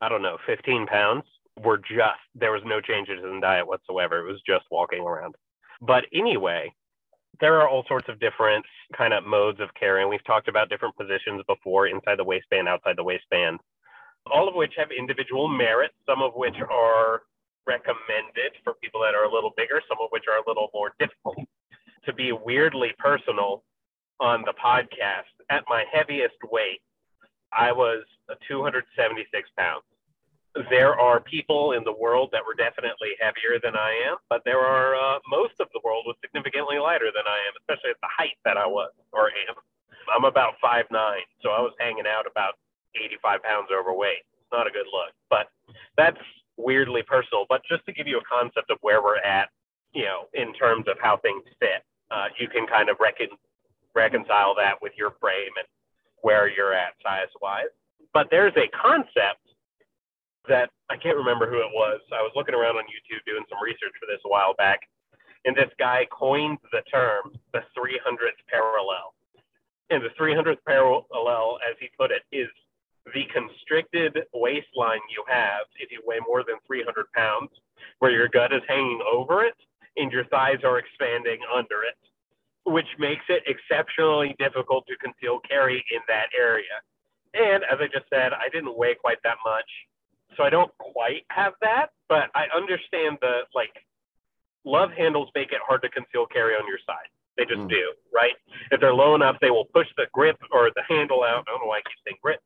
I 0.00 0.08
don't 0.08 0.22
know, 0.22 0.36
15 0.46 0.86
pounds 0.86 1.24
were 1.62 1.78
just, 1.78 2.20
there 2.34 2.52
was 2.52 2.62
no 2.66 2.80
changes 2.80 3.20
in 3.22 3.40
diet 3.40 3.66
whatsoever. 3.66 4.18
It 4.18 4.30
was 4.30 4.42
just 4.46 4.64
walking 4.70 5.00
around. 5.00 5.34
But 5.80 6.04
anyway, 6.12 6.72
there 7.40 7.60
are 7.60 7.68
all 7.68 7.84
sorts 7.88 8.08
of 8.08 8.20
different 8.20 8.64
kind 8.96 9.14
of 9.14 9.24
modes 9.24 9.60
of 9.60 9.68
carrying. 9.78 10.08
We've 10.08 10.24
talked 10.24 10.48
about 10.48 10.68
different 10.68 10.96
positions 10.96 11.42
before 11.48 11.86
inside 11.86 12.18
the 12.18 12.24
waistband, 12.24 12.68
outside 12.68 12.96
the 12.96 13.04
waistband, 13.04 13.58
all 14.30 14.48
of 14.48 14.54
which 14.54 14.74
have 14.76 14.88
individual 14.96 15.48
merits, 15.48 15.94
some 16.06 16.22
of 16.22 16.32
which 16.34 16.56
are 16.70 17.22
recommended 17.66 18.52
for 18.62 18.74
people 18.82 19.00
that 19.00 19.14
are 19.14 19.24
a 19.24 19.32
little 19.32 19.52
bigger, 19.56 19.80
some 19.88 19.98
of 20.00 20.08
which 20.10 20.24
are 20.28 20.38
a 20.38 20.42
little 20.46 20.68
more 20.74 20.92
difficult. 20.98 21.36
To 22.04 22.12
be 22.12 22.32
weirdly 22.32 22.92
personal 22.98 23.64
on 24.20 24.42
the 24.42 24.54
podcast, 24.62 25.32
at 25.50 25.64
my 25.68 25.84
heaviest 25.92 26.36
weight, 26.50 26.80
I 27.52 27.72
was 27.72 28.04
276 28.48 29.48
pounds 29.56 29.84
there 30.70 30.94
are 30.94 31.18
people 31.20 31.72
in 31.72 31.82
the 31.82 31.92
world 31.92 32.30
that 32.32 32.42
were 32.46 32.54
definitely 32.54 33.18
heavier 33.18 33.58
than 33.58 33.74
I 33.74 33.90
am, 34.06 34.16
but 34.30 34.42
there 34.44 34.60
are 34.60 34.94
uh, 34.94 35.18
most 35.26 35.58
of 35.58 35.66
the 35.74 35.80
world 35.82 36.04
was 36.06 36.14
significantly 36.22 36.78
lighter 36.78 37.10
than 37.10 37.26
I 37.26 37.38
am, 37.50 37.54
especially 37.58 37.90
at 37.90 38.00
the 38.00 38.10
height 38.10 38.38
that 38.44 38.56
I 38.56 38.66
was 38.66 38.92
or 39.12 39.34
am. 39.50 39.58
I'm 40.14 40.24
about 40.24 40.54
five 40.62 40.86
nine, 40.92 41.26
so 41.42 41.50
I 41.50 41.60
was 41.60 41.72
hanging 41.78 42.06
out 42.06 42.30
about 42.30 42.54
85 42.94 43.42
pounds 43.42 43.68
overweight. 43.74 44.22
It's 44.38 44.52
not 44.52 44.68
a 44.68 44.70
good 44.70 44.86
look, 44.92 45.10
but 45.28 45.50
that's 45.98 46.20
weirdly 46.56 47.02
personal. 47.02 47.46
But 47.48 47.62
just 47.68 47.84
to 47.86 47.92
give 47.92 48.06
you 48.06 48.18
a 48.18 48.26
concept 48.30 48.70
of 48.70 48.78
where 48.82 49.02
we're 49.02 49.18
at, 49.18 49.50
you 49.92 50.04
know, 50.04 50.30
in 50.34 50.54
terms 50.54 50.86
of 50.86 50.98
how 51.02 51.16
things 51.18 51.42
fit, 51.58 51.82
uh, 52.12 52.30
you 52.38 52.46
can 52.46 52.66
kind 52.66 52.88
of 52.88 52.96
recon- 53.00 53.38
reconcile 53.94 54.54
that 54.56 54.82
with 54.82 54.92
your 54.96 55.12
frame 55.20 55.52
and 55.58 55.66
where 56.22 56.48
you're 56.48 56.74
at 56.74 56.94
size 57.02 57.30
wise. 57.40 57.72
But 58.12 58.28
there's 58.30 58.54
a 58.56 58.68
concept 58.76 59.44
that 60.48 60.70
I 60.90 60.96
can't 60.96 61.16
remember 61.16 61.48
who 61.48 61.58
it 61.58 61.72
was. 61.72 62.00
I 62.12 62.20
was 62.20 62.32
looking 62.36 62.54
around 62.54 62.76
on 62.76 62.84
YouTube 62.84 63.24
doing 63.26 63.44
some 63.48 63.62
research 63.62 63.96
for 63.98 64.06
this 64.06 64.20
a 64.24 64.28
while 64.28 64.54
back, 64.54 64.80
and 65.44 65.56
this 65.56 65.72
guy 65.78 66.06
coined 66.12 66.58
the 66.72 66.82
term 66.92 67.32
the 67.52 67.60
300th 67.76 68.40
parallel. 68.48 69.14
And 69.90 70.02
the 70.02 70.12
300th 70.20 70.64
parallel, 70.66 71.58
as 71.68 71.76
he 71.80 71.88
put 71.98 72.10
it, 72.10 72.22
is 72.32 72.48
the 73.12 73.24
constricted 73.32 74.16
waistline 74.32 75.04
you 75.12 75.24
have 75.28 75.68
if 75.78 75.90
you 75.92 76.00
weigh 76.06 76.20
more 76.26 76.42
than 76.46 76.56
300 76.66 77.04
pounds, 77.12 77.50
where 77.98 78.10
your 78.10 78.28
gut 78.28 78.52
is 78.52 78.62
hanging 78.66 79.00
over 79.04 79.44
it 79.44 79.56
and 79.96 80.10
your 80.10 80.24
thighs 80.26 80.64
are 80.64 80.78
expanding 80.78 81.38
under 81.54 81.84
it, 81.84 81.98
which 82.64 82.88
makes 82.98 83.24
it 83.28 83.42
exceptionally 83.46 84.34
difficult 84.38 84.86
to 84.86 84.96
conceal 84.96 85.40
carry 85.48 85.84
in 85.92 86.00
that 86.08 86.26
area. 86.38 86.80
And 87.34 87.64
as 87.64 87.78
I 87.80 87.86
just 87.86 88.08
said, 88.08 88.32
I 88.32 88.48
didn't 88.48 88.76
weigh 88.76 88.94
quite 88.94 89.18
that 89.24 89.36
much 89.44 89.68
so 90.36 90.42
I 90.42 90.50
don't 90.50 90.70
quite 90.78 91.24
have 91.30 91.54
that, 91.62 91.90
but 92.08 92.30
I 92.34 92.46
understand 92.54 93.18
the 93.20 93.46
like 93.54 93.72
love 94.64 94.90
handles 94.96 95.28
make 95.34 95.52
it 95.52 95.60
hard 95.66 95.82
to 95.82 95.88
conceal 95.88 96.26
carry 96.26 96.54
on 96.54 96.66
your 96.66 96.78
side. 96.86 97.08
They 97.36 97.44
just 97.44 97.62
mm. 97.62 97.68
do, 97.68 97.92
right? 98.14 98.34
If 98.70 98.80
they're 98.80 98.94
low 98.94 99.14
enough, 99.14 99.36
they 99.40 99.50
will 99.50 99.66
push 99.66 99.88
the 99.96 100.06
grip 100.12 100.38
or 100.52 100.70
the 100.74 100.82
handle 100.88 101.22
out. 101.22 101.44
I 101.48 101.50
don't 101.50 101.62
know 101.62 101.66
why 101.66 101.78
I 101.78 101.86
keep 101.86 101.98
saying 102.06 102.18
grip. 102.22 102.40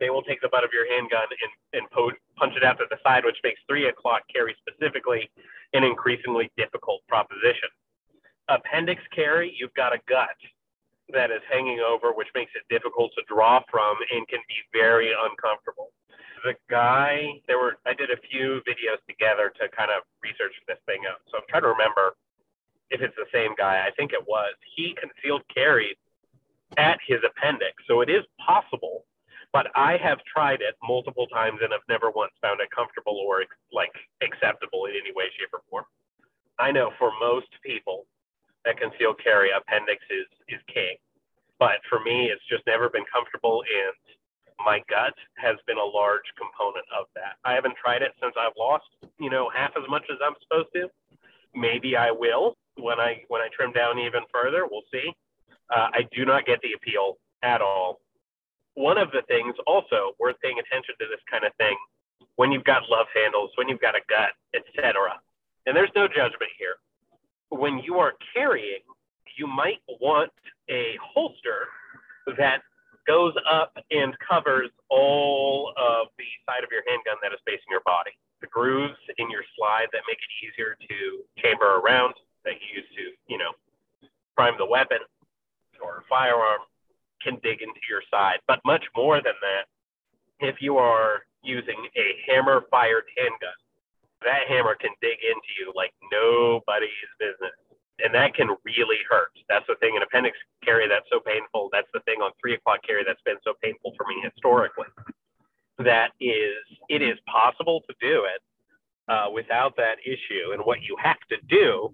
They 0.00 0.08
will 0.08 0.22
take 0.22 0.40
the 0.40 0.48
butt 0.48 0.64
of 0.64 0.70
your 0.72 0.88
handgun 0.88 1.28
and, 1.28 1.80
and 1.80 1.90
po- 1.90 2.16
punch 2.36 2.56
it 2.56 2.64
out 2.64 2.78
to 2.78 2.86
the 2.88 2.96
side, 3.04 3.24
which 3.24 3.36
makes 3.44 3.60
three 3.68 3.88
o'clock 3.88 4.22
carry 4.32 4.56
specifically 4.56 5.28
an 5.74 5.84
increasingly 5.84 6.50
difficult 6.56 7.02
proposition. 7.06 7.68
Appendix 8.50 9.00
carry, 9.14 9.54
you've 9.58 9.74
got 9.74 9.94
a 9.94 9.98
gut 10.08 10.36
that 11.12 11.30
is 11.30 11.40
hanging 11.50 11.80
over, 11.80 12.12
which 12.12 12.28
makes 12.34 12.52
it 12.54 12.62
difficult 12.68 13.12
to 13.16 13.22
draw 13.26 13.60
from 13.70 13.96
and 14.10 14.26
can 14.28 14.40
be 14.48 14.58
very 14.72 15.10
uncomfortable 15.10 15.90
the 16.44 16.54
guy 16.68 17.40
there 17.46 17.58
were 17.58 17.76
I 17.86 17.94
did 17.94 18.10
a 18.10 18.20
few 18.30 18.60
videos 18.66 19.00
together 19.08 19.52
to 19.60 19.68
kind 19.76 19.90
of 19.90 20.02
research 20.22 20.54
this 20.66 20.78
thing 20.86 21.02
out. 21.08 21.20
So 21.30 21.38
I'm 21.38 21.44
trying 21.48 21.62
to 21.62 21.72
remember 21.76 22.16
if 22.90 23.00
it's 23.00 23.16
the 23.16 23.28
same 23.32 23.54
guy. 23.56 23.84
I 23.86 23.90
think 23.96 24.12
it 24.12 24.24
was. 24.26 24.54
He 24.76 24.96
concealed 24.98 25.42
carried 25.52 25.96
at 26.76 26.98
his 27.06 27.20
appendix. 27.26 27.74
So 27.86 28.00
it 28.00 28.08
is 28.08 28.24
possible, 28.44 29.04
but 29.52 29.66
I 29.74 29.96
have 29.98 30.18
tried 30.24 30.60
it 30.60 30.76
multiple 30.82 31.26
times 31.28 31.60
and 31.62 31.72
have 31.72 31.84
never 31.88 32.10
once 32.10 32.32
found 32.40 32.60
it 32.60 32.70
comfortable 32.70 33.18
or 33.18 33.44
like 33.72 33.92
acceptable 34.22 34.86
in 34.86 34.92
any 34.94 35.12
way, 35.14 35.28
shape, 35.38 35.52
or 35.52 35.60
form. 35.68 35.84
I 36.58 36.72
know 36.72 36.92
for 36.98 37.10
most 37.20 37.48
people 37.64 38.06
that 38.64 38.78
conceal 38.78 39.14
carry, 39.14 39.50
appendix 39.50 40.02
is 40.10 40.28
is 40.48 40.60
king. 40.72 40.96
But 41.58 41.84
for 41.88 42.00
me, 42.00 42.32
it's 42.32 42.44
just 42.48 42.64
never 42.66 42.88
been 42.88 43.04
comfortable 43.12 43.62
and 43.68 43.94
my 44.64 44.80
gut 44.88 45.14
has 45.36 45.56
been 45.66 45.78
a 45.78 45.84
large 45.84 46.26
component 46.36 46.84
of 46.92 47.06
that. 47.14 47.40
I 47.44 47.54
haven't 47.54 47.76
tried 47.76 48.02
it 48.02 48.12
since 48.20 48.34
I've 48.36 48.56
lost, 48.58 48.88
you 49.18 49.30
know, 49.30 49.50
half 49.54 49.72
as 49.76 49.84
much 49.88 50.04
as 50.10 50.18
I'm 50.24 50.36
supposed 50.42 50.68
to. 50.74 50.88
Maybe 51.54 51.96
I 51.96 52.10
will 52.10 52.56
when 52.76 53.00
I 53.00 53.24
when 53.28 53.40
I 53.40 53.48
trim 53.54 53.72
down 53.72 53.98
even 53.98 54.22
further. 54.32 54.66
We'll 54.70 54.86
see. 54.92 55.12
Uh, 55.70 55.88
I 55.92 56.06
do 56.14 56.24
not 56.24 56.46
get 56.46 56.60
the 56.62 56.72
appeal 56.74 57.18
at 57.42 57.60
all. 57.60 58.00
One 58.74 58.98
of 58.98 59.10
the 59.10 59.22
things 59.26 59.54
also 59.66 60.14
worth 60.18 60.36
paying 60.42 60.58
attention 60.58 60.94
to 61.00 61.06
this 61.10 61.20
kind 61.30 61.44
of 61.44 61.54
thing 61.56 61.76
when 62.36 62.52
you've 62.52 62.64
got 62.64 62.88
love 62.88 63.06
handles, 63.14 63.50
when 63.56 63.68
you've 63.68 63.80
got 63.80 63.94
a 63.94 64.02
gut, 64.08 64.32
etc. 64.54 65.18
And 65.66 65.76
there's 65.76 65.90
no 65.94 66.06
judgment 66.06 66.52
here. 66.58 66.78
When 67.50 67.78
you 67.78 67.98
are 67.98 68.14
carrying, 68.34 68.80
you 69.36 69.46
might 69.46 69.80
want 70.00 70.32
a 70.70 70.96
holster 71.02 71.68
that 72.38 72.62
goes 73.06 73.34
up 73.50 73.76
and 73.90 74.14
covers 74.18 74.70
all 74.88 75.72
of 75.76 76.08
the 76.18 76.24
side 76.46 76.62
of 76.62 76.70
your 76.70 76.82
handgun 76.86 77.16
that 77.22 77.32
is 77.32 77.40
facing 77.44 77.66
your 77.68 77.82
body. 77.84 78.12
The 78.40 78.46
grooves 78.46 78.98
in 79.18 79.30
your 79.30 79.42
slide 79.56 79.88
that 79.92 80.02
make 80.08 80.18
it 80.18 80.46
easier 80.46 80.76
to 80.88 81.42
chamber 81.42 81.80
around 81.80 82.14
that 82.44 82.54
you 82.60 82.80
use 82.80 82.88
to, 82.96 83.32
you 83.32 83.38
know, 83.38 83.52
prime 84.36 84.54
the 84.58 84.66
weapon 84.66 84.98
or 85.82 86.04
firearm 86.08 86.60
can 87.22 87.36
dig 87.42 87.62
into 87.62 87.80
your 87.88 88.02
side. 88.10 88.38
But 88.46 88.60
much 88.64 88.84
more 88.96 89.16
than 89.16 89.34
that, 89.42 89.66
if 90.46 90.62
you 90.62 90.78
are 90.78 91.26
using 91.42 91.88
a 91.96 92.16
hammer 92.26 92.64
fired 92.70 93.04
handgun, 93.16 93.58
that 94.22 94.48
hammer 94.48 94.76
can 94.76 94.90
dig 95.00 95.18
into 95.22 95.50
you 95.58 95.72
like 95.74 95.92
nobody's 96.12 97.10
business 97.18 97.56
and 98.04 98.14
that 98.14 98.34
can 98.34 98.48
really 98.64 98.98
hurt. 99.08 99.32
That's 99.48 99.66
the 99.68 99.76
thing 99.76 99.94
in 99.96 100.02
appendix 100.02 100.36
carry 100.64 100.88
that's 100.88 101.06
so 101.10 101.20
painful. 101.20 101.68
That's 101.72 101.88
the 101.92 102.00
thing 102.00 102.20
on 102.20 102.32
three 102.40 102.54
o'clock 102.54 102.80
carry 102.86 103.04
that's 103.04 103.22
been 103.24 103.40
so 103.44 103.54
painful 103.62 103.92
for 103.96 104.06
me 104.06 104.20
historically. 104.22 104.86
That 105.78 106.12
is, 106.20 106.56
it 106.88 107.02
is 107.02 107.18
possible 107.26 107.82
to 107.88 107.94
do 108.00 108.24
it 108.24 108.40
uh, 109.08 109.30
without 109.32 109.76
that 109.76 109.96
issue. 110.04 110.52
And 110.52 110.62
what 110.64 110.82
you 110.82 110.96
have 111.02 111.20
to 111.30 111.36
do 111.48 111.92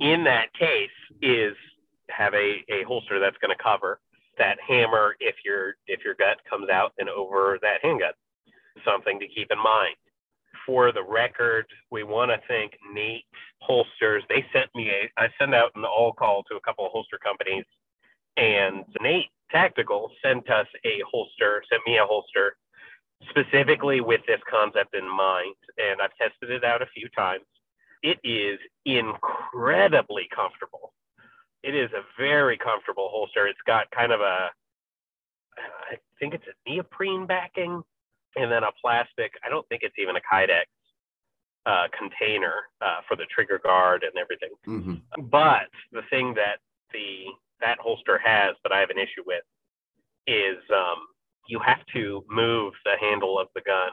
in 0.00 0.24
that 0.24 0.52
case 0.54 0.90
is 1.22 1.54
have 2.08 2.34
a, 2.34 2.64
a 2.70 2.84
holster 2.86 3.18
that's 3.18 3.36
going 3.38 3.56
to 3.56 3.62
cover 3.62 4.00
that 4.38 4.58
hammer 4.66 5.16
if 5.18 5.34
your 5.44 5.76
if 5.86 6.04
your 6.04 6.14
gut 6.14 6.36
comes 6.48 6.68
out 6.68 6.92
and 6.98 7.08
over 7.08 7.58
that 7.62 7.78
handgun. 7.82 8.12
Something 8.84 9.18
to 9.20 9.26
keep 9.26 9.50
in 9.50 9.58
mind 9.58 9.96
for 10.66 10.92
the 10.92 11.02
record, 11.02 11.66
we 11.90 12.02
want 12.02 12.30
to 12.32 12.40
thank 12.48 12.72
N8 12.94 13.22
Holsters. 13.60 14.24
They 14.28 14.44
sent 14.52 14.68
me 14.74 14.90
a, 14.90 15.10
I 15.16 15.28
sent 15.38 15.54
out 15.54 15.70
an 15.76 15.84
all 15.84 16.12
call 16.12 16.42
to 16.50 16.56
a 16.56 16.60
couple 16.60 16.84
of 16.84 16.92
holster 16.92 17.18
companies, 17.22 17.64
and 18.36 18.84
N8 19.00 19.26
Tactical 19.50 20.10
sent 20.24 20.50
us 20.50 20.66
a 20.84 21.00
holster, 21.10 21.62
sent 21.70 21.82
me 21.86 21.98
a 21.98 22.04
holster 22.04 22.56
specifically 23.30 24.00
with 24.00 24.20
this 24.26 24.40
concept 24.50 24.94
in 24.94 25.08
mind. 25.08 25.54
And 25.78 26.00
I've 26.02 26.14
tested 26.16 26.50
it 26.50 26.64
out 26.64 26.82
a 26.82 26.86
few 26.86 27.08
times. 27.10 27.44
It 28.02 28.18
is 28.24 28.58
incredibly 28.84 30.28
comfortable. 30.34 30.92
It 31.62 31.74
is 31.74 31.90
a 31.92 32.02
very 32.18 32.58
comfortable 32.58 33.08
holster. 33.10 33.46
It's 33.46 33.58
got 33.66 33.90
kind 33.90 34.12
of 34.12 34.20
a, 34.20 34.50
I 35.56 35.96
think 36.18 36.34
it's 36.34 36.44
a 36.46 36.70
neoprene 36.70 37.26
backing 37.26 37.82
and 38.36 38.50
then 38.50 38.62
a 38.64 38.72
plastic. 38.80 39.32
I 39.44 39.48
don't 39.48 39.66
think 39.68 39.82
it's 39.82 39.96
even 39.98 40.16
a 40.16 40.20
Kydex 40.20 40.64
uh, 41.66 41.88
container 41.96 42.68
uh, 42.80 43.00
for 43.08 43.16
the 43.16 43.26
trigger 43.34 43.60
guard 43.62 44.04
and 44.04 44.12
everything. 44.16 44.50
Mm-hmm. 44.66 45.28
But 45.30 45.68
the 45.92 46.02
thing 46.10 46.34
that 46.34 46.58
the 46.92 47.26
that 47.60 47.78
holster 47.80 48.20
has 48.22 48.54
that 48.62 48.72
I 48.72 48.80
have 48.80 48.90
an 48.90 48.98
issue 48.98 49.24
with 49.26 49.42
is 50.26 50.58
um, 50.70 51.08
you 51.48 51.58
have 51.64 51.84
to 51.94 52.24
move 52.28 52.74
the 52.84 52.94
handle 53.00 53.38
of 53.38 53.48
the 53.54 53.62
gun 53.62 53.90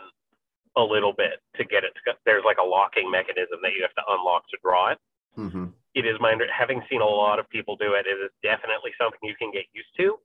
a 0.76 0.84
little 0.84 1.14
bit 1.14 1.40
to 1.56 1.64
get 1.64 1.84
it 1.84 1.94
to 1.96 2.02
go. 2.06 2.12
There's 2.26 2.44
like 2.46 2.58
a 2.58 2.66
locking 2.66 3.10
mechanism 3.10 3.60
that 3.62 3.74
you 3.74 3.82
have 3.82 3.96
to 3.96 4.04
unlock 4.10 4.44
to 4.50 4.58
draw 4.62 4.92
it. 4.92 4.98
Mm-hmm. 5.38 5.66
It 5.96 6.06
is 6.06 6.18
my 6.20 6.32
under- 6.32 6.52
having 6.52 6.82
seen 6.90 7.02
a 7.02 7.06
lot 7.06 7.40
of 7.40 7.50
people 7.50 7.76
do 7.76 7.94
it. 7.94 8.06
It 8.06 8.18
is 8.18 8.32
definitely 8.42 8.92
something 9.00 9.20
you 9.22 9.36
can 9.38 9.52
get 9.52 9.66
used 9.74 9.94
to. 9.98 10.18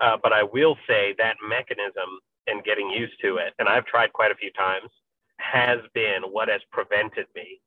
Uh, 0.00 0.16
but 0.22 0.32
I 0.32 0.42
will 0.42 0.76
say 0.86 1.14
that 1.18 1.36
mechanism 1.42 2.20
and 2.48 2.64
getting 2.64 2.90
used 2.90 3.14
to 3.22 3.36
it, 3.36 3.54
and 3.58 3.68
I've 3.68 3.86
tried 3.86 4.12
quite 4.12 4.30
a 4.30 4.34
few 4.34 4.50
times, 4.52 4.90
has 5.38 5.78
been 5.94 6.22
what 6.30 6.48
has 6.48 6.60
prevented 6.72 7.26
me 7.34 7.60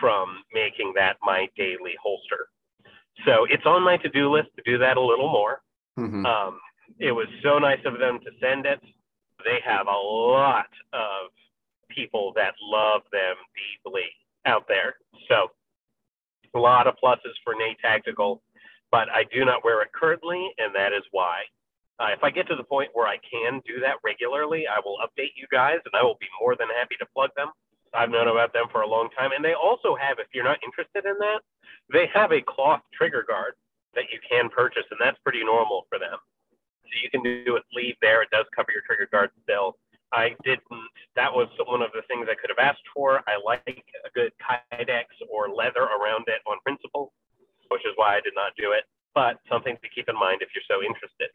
from 0.00 0.42
making 0.52 0.92
that 0.96 1.16
my 1.22 1.48
daily 1.56 1.94
holster. 2.02 2.48
So 3.26 3.46
it's 3.48 3.66
on 3.66 3.82
my 3.82 3.96
to-do 3.98 4.30
list 4.30 4.48
to 4.56 4.62
do 4.64 4.78
that 4.78 4.96
a 4.96 5.00
little 5.00 5.30
more. 5.30 5.62
Mm-hmm. 5.98 6.24
Um, 6.24 6.58
it 6.98 7.12
was 7.12 7.26
so 7.42 7.58
nice 7.58 7.80
of 7.84 7.98
them 7.98 8.18
to 8.20 8.30
send 8.40 8.66
it. 8.66 8.80
They 9.44 9.58
have 9.64 9.86
a 9.86 9.90
lot 9.90 10.68
of 10.92 11.30
people 11.90 12.32
that 12.36 12.54
love 12.62 13.02
them 13.12 13.36
deeply 13.54 14.08
out 14.46 14.64
there. 14.68 14.94
So 15.28 15.48
a 16.54 16.58
lot 16.58 16.86
of 16.86 16.94
pluses 17.02 17.34
for 17.44 17.54
N8 17.54 17.78
Tactical, 17.80 18.42
but 18.90 19.08
I 19.10 19.24
do 19.32 19.44
not 19.44 19.64
wear 19.64 19.82
it 19.82 19.92
currently, 19.92 20.50
and 20.58 20.74
that 20.74 20.92
is 20.92 21.02
why. 21.10 21.42
Uh, 22.02 22.10
if 22.10 22.24
I 22.24 22.34
get 22.34 22.48
to 22.48 22.56
the 22.56 22.66
point 22.66 22.90
where 22.94 23.06
I 23.06 23.14
can 23.22 23.62
do 23.62 23.78
that 23.78 24.02
regularly, 24.02 24.66
I 24.66 24.82
will 24.82 24.98
update 24.98 25.38
you 25.38 25.46
guys, 25.54 25.78
and 25.86 25.94
I 25.94 26.02
will 26.02 26.18
be 26.18 26.26
more 26.42 26.56
than 26.58 26.66
happy 26.74 26.98
to 26.98 27.06
plug 27.14 27.30
them. 27.36 27.54
I've 27.94 28.10
known 28.10 28.26
about 28.26 28.52
them 28.52 28.66
for 28.72 28.82
a 28.82 28.88
long 28.88 29.06
time, 29.16 29.30
and 29.30 29.44
they 29.44 29.54
also 29.54 29.94
have, 29.94 30.18
if 30.18 30.26
you're 30.34 30.42
not 30.42 30.58
interested 30.66 31.06
in 31.06 31.14
that, 31.22 31.46
they 31.92 32.10
have 32.12 32.32
a 32.32 32.42
cloth 32.42 32.82
trigger 32.92 33.22
guard 33.22 33.54
that 33.94 34.10
you 34.10 34.18
can 34.26 34.50
purchase, 34.50 34.82
and 34.90 34.98
that's 34.98 35.18
pretty 35.22 35.44
normal 35.44 35.86
for 35.88 36.00
them. 36.00 36.18
So 36.90 36.94
you 36.98 37.06
can 37.06 37.22
do 37.22 37.54
it 37.54 37.62
sleeve 37.70 37.94
there. 38.02 38.26
It 38.26 38.34
does 38.34 38.46
cover 38.50 38.74
your 38.74 38.82
trigger 38.82 39.06
guard 39.06 39.30
still. 39.46 39.78
I 40.10 40.34
didn't. 40.42 40.66
That 41.14 41.30
was 41.30 41.46
one 41.70 41.86
of 41.86 41.94
the 41.94 42.02
things 42.10 42.26
I 42.26 42.34
could 42.34 42.50
have 42.50 42.58
asked 42.58 42.84
for. 42.92 43.22
I 43.30 43.38
like 43.38 43.62
a 43.68 44.10
good 44.10 44.32
Kydex 44.42 45.06
or 45.30 45.54
leather 45.54 45.86
around 45.86 46.26
it 46.26 46.42
on 46.50 46.58
principle, 46.66 47.12
which 47.70 47.86
is 47.86 47.94
why 47.94 48.18
I 48.18 48.20
did 48.20 48.34
not 48.34 48.58
do 48.58 48.72
it. 48.72 48.90
But 49.14 49.38
something 49.48 49.78
to 49.78 49.88
keep 49.94 50.08
in 50.08 50.18
mind 50.18 50.42
if 50.42 50.50
you're 50.50 50.66
so 50.66 50.82
interested. 50.82 51.30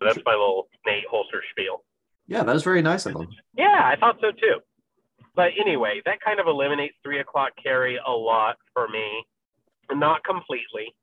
So 0.00 0.06
that's 0.06 0.24
my 0.24 0.32
little 0.32 0.68
N8 0.86 1.02
holster 1.10 1.42
spiel. 1.50 1.84
Yeah, 2.26 2.42
that 2.42 2.54
was 2.54 2.64
very 2.64 2.80
nice 2.80 3.06
of 3.06 3.14
them. 3.14 3.28
Yeah, 3.56 3.80
I 3.84 3.96
thought 3.98 4.16
so 4.20 4.30
too. 4.30 4.60
But 5.34 5.50
anyway, 5.60 6.00
that 6.06 6.20
kind 6.20 6.40
of 6.40 6.46
eliminates 6.46 6.94
three 7.02 7.20
o'clock 7.20 7.52
carry 7.62 7.98
a 8.06 8.10
lot 8.10 8.56
for 8.72 8.88
me. 8.88 9.24
Not 9.92 10.24
completely. 10.24 10.94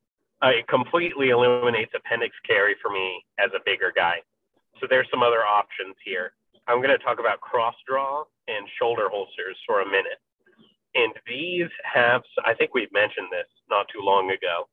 Uh, 0.42 0.50
it 0.58 0.68
completely 0.68 1.30
eliminates 1.30 1.92
appendix 1.94 2.34
carry 2.46 2.76
for 2.80 2.90
me 2.90 3.22
as 3.38 3.50
a 3.54 3.60
bigger 3.64 3.92
guy. 3.94 4.16
So 4.80 4.86
there's 4.88 5.08
some 5.10 5.22
other 5.22 5.44
options 5.44 5.96
here. 6.04 6.32
I'm 6.66 6.78
going 6.78 6.96
to 6.96 7.02
talk 7.04 7.18
about 7.18 7.40
cross 7.40 7.74
draw 7.86 8.24
and 8.46 8.66
shoulder 8.78 9.08
holsters 9.10 9.56
for 9.66 9.80
a 9.80 9.86
minute. 9.86 10.20
And 10.94 11.12
these 11.26 11.68
have, 11.82 12.22
I 12.44 12.54
think 12.54 12.74
we've 12.74 12.92
mentioned 12.92 13.28
this 13.30 13.48
not 13.70 13.86
too 13.92 14.00
long 14.02 14.30
ago. 14.30 14.68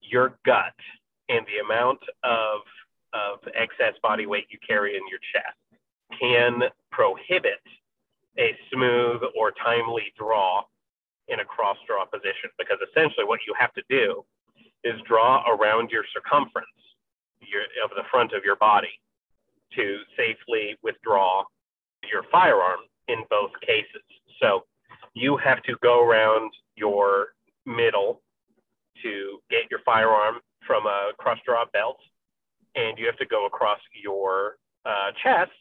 Your 0.00 0.38
gut 0.44 0.74
and 1.28 1.44
the 1.46 1.64
amount 1.64 2.00
of, 2.24 2.60
of 3.12 3.38
excess 3.54 3.94
body 4.02 4.26
weight 4.26 4.46
you 4.50 4.58
carry 4.66 4.96
in 4.96 5.02
your 5.08 5.20
chest 5.32 5.56
can 6.18 6.62
prohibit 6.90 7.62
a 8.38 8.56
smooth 8.72 9.20
or 9.36 9.52
timely 9.52 10.12
draw 10.16 10.62
in 11.28 11.40
a 11.40 11.44
cross 11.44 11.76
draw 11.86 12.04
position 12.04 12.50
because 12.58 12.78
essentially 12.90 13.24
what 13.24 13.40
you 13.46 13.54
have 13.58 13.72
to 13.74 13.82
do 13.90 14.24
is 14.84 14.94
draw 15.06 15.44
around 15.50 15.90
your 15.90 16.04
circumference 16.14 16.66
your, 17.40 17.62
of 17.84 17.90
the 17.96 18.02
front 18.10 18.32
of 18.32 18.42
your 18.44 18.56
body 18.56 19.00
to 19.74 19.98
safely 20.16 20.76
withdraw 20.82 21.44
your 22.10 22.22
firearm 22.30 22.80
in 23.08 23.24
both 23.28 23.50
cases. 23.66 24.02
So 24.40 24.64
you 25.14 25.36
have 25.36 25.62
to 25.64 25.76
go 25.82 26.04
around 26.04 26.52
your 26.76 27.28
middle 27.66 28.22
to 29.02 29.38
get 29.50 29.70
your 29.70 29.80
firearm 29.84 30.36
from 30.66 30.86
a 30.86 31.10
cross 31.18 31.38
draw 31.44 31.64
belt, 31.72 31.98
and 32.78 32.98
you 32.98 33.06
have 33.06 33.16
to 33.18 33.26
go 33.26 33.46
across 33.46 33.80
your 34.02 34.56
uh, 34.86 35.10
chest 35.22 35.52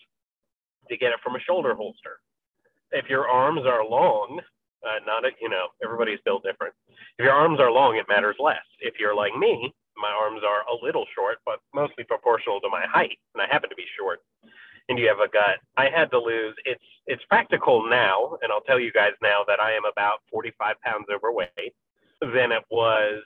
to 0.90 0.98
get 0.98 1.12
it 1.12 1.20
from 1.24 1.36
a 1.36 1.40
shoulder 1.40 1.74
holster. 1.74 2.20
If 2.92 3.10
your 3.10 3.28
arms 3.28 3.62
are 3.66 3.84
long, 3.84 4.40
uh, 4.86 5.00
not 5.06 5.26
a, 5.26 5.32
you 5.42 5.50
know 5.50 5.68
everybody's 5.84 6.20
built 6.24 6.44
different. 6.44 6.74
If 7.18 7.26
your 7.26 7.34
arms 7.34 7.60
are 7.60 7.72
long, 7.72 7.98
it 7.98 8.06
matters 8.08 8.36
less. 8.40 8.64
If 8.80 8.96
you're 9.00 9.16
like 9.16 9.36
me, 9.36 9.74
my 9.98 10.12
arms 10.12 10.42
are 10.48 10.62
a 10.72 10.86
little 10.86 11.06
short, 11.16 11.40
but 11.46 11.60
mostly 11.74 12.04
proportional 12.04 12.62
to 12.62 12.70
my 12.70 12.86
height, 12.86 13.18
and 13.34 13.42
I 13.42 13.48
happen 13.52 13.70
to 13.70 13.76
be 13.76 13.86
short. 13.98 14.20
And 14.90 14.98
you 14.98 15.08
have 15.10 15.20
a 15.20 15.28
gut. 15.28 15.60
I 15.76 15.90
had 15.90 16.10
to 16.12 16.20
lose. 16.20 16.56
It's 16.64 16.84
it's 17.08 17.24
practical 17.26 17.90
now, 17.90 18.38
and 18.42 18.52
I'll 18.52 18.62
tell 18.62 18.80
you 18.80 18.94
guys 18.94 19.12
now 19.22 19.44
that 19.48 19.60
I 19.60 19.74
am 19.74 19.84
about 19.92 20.20
45 20.32 20.80
pounds 20.82 21.06
overweight. 21.14 21.74
Than 22.22 22.52
it 22.52 22.64
was. 22.70 23.24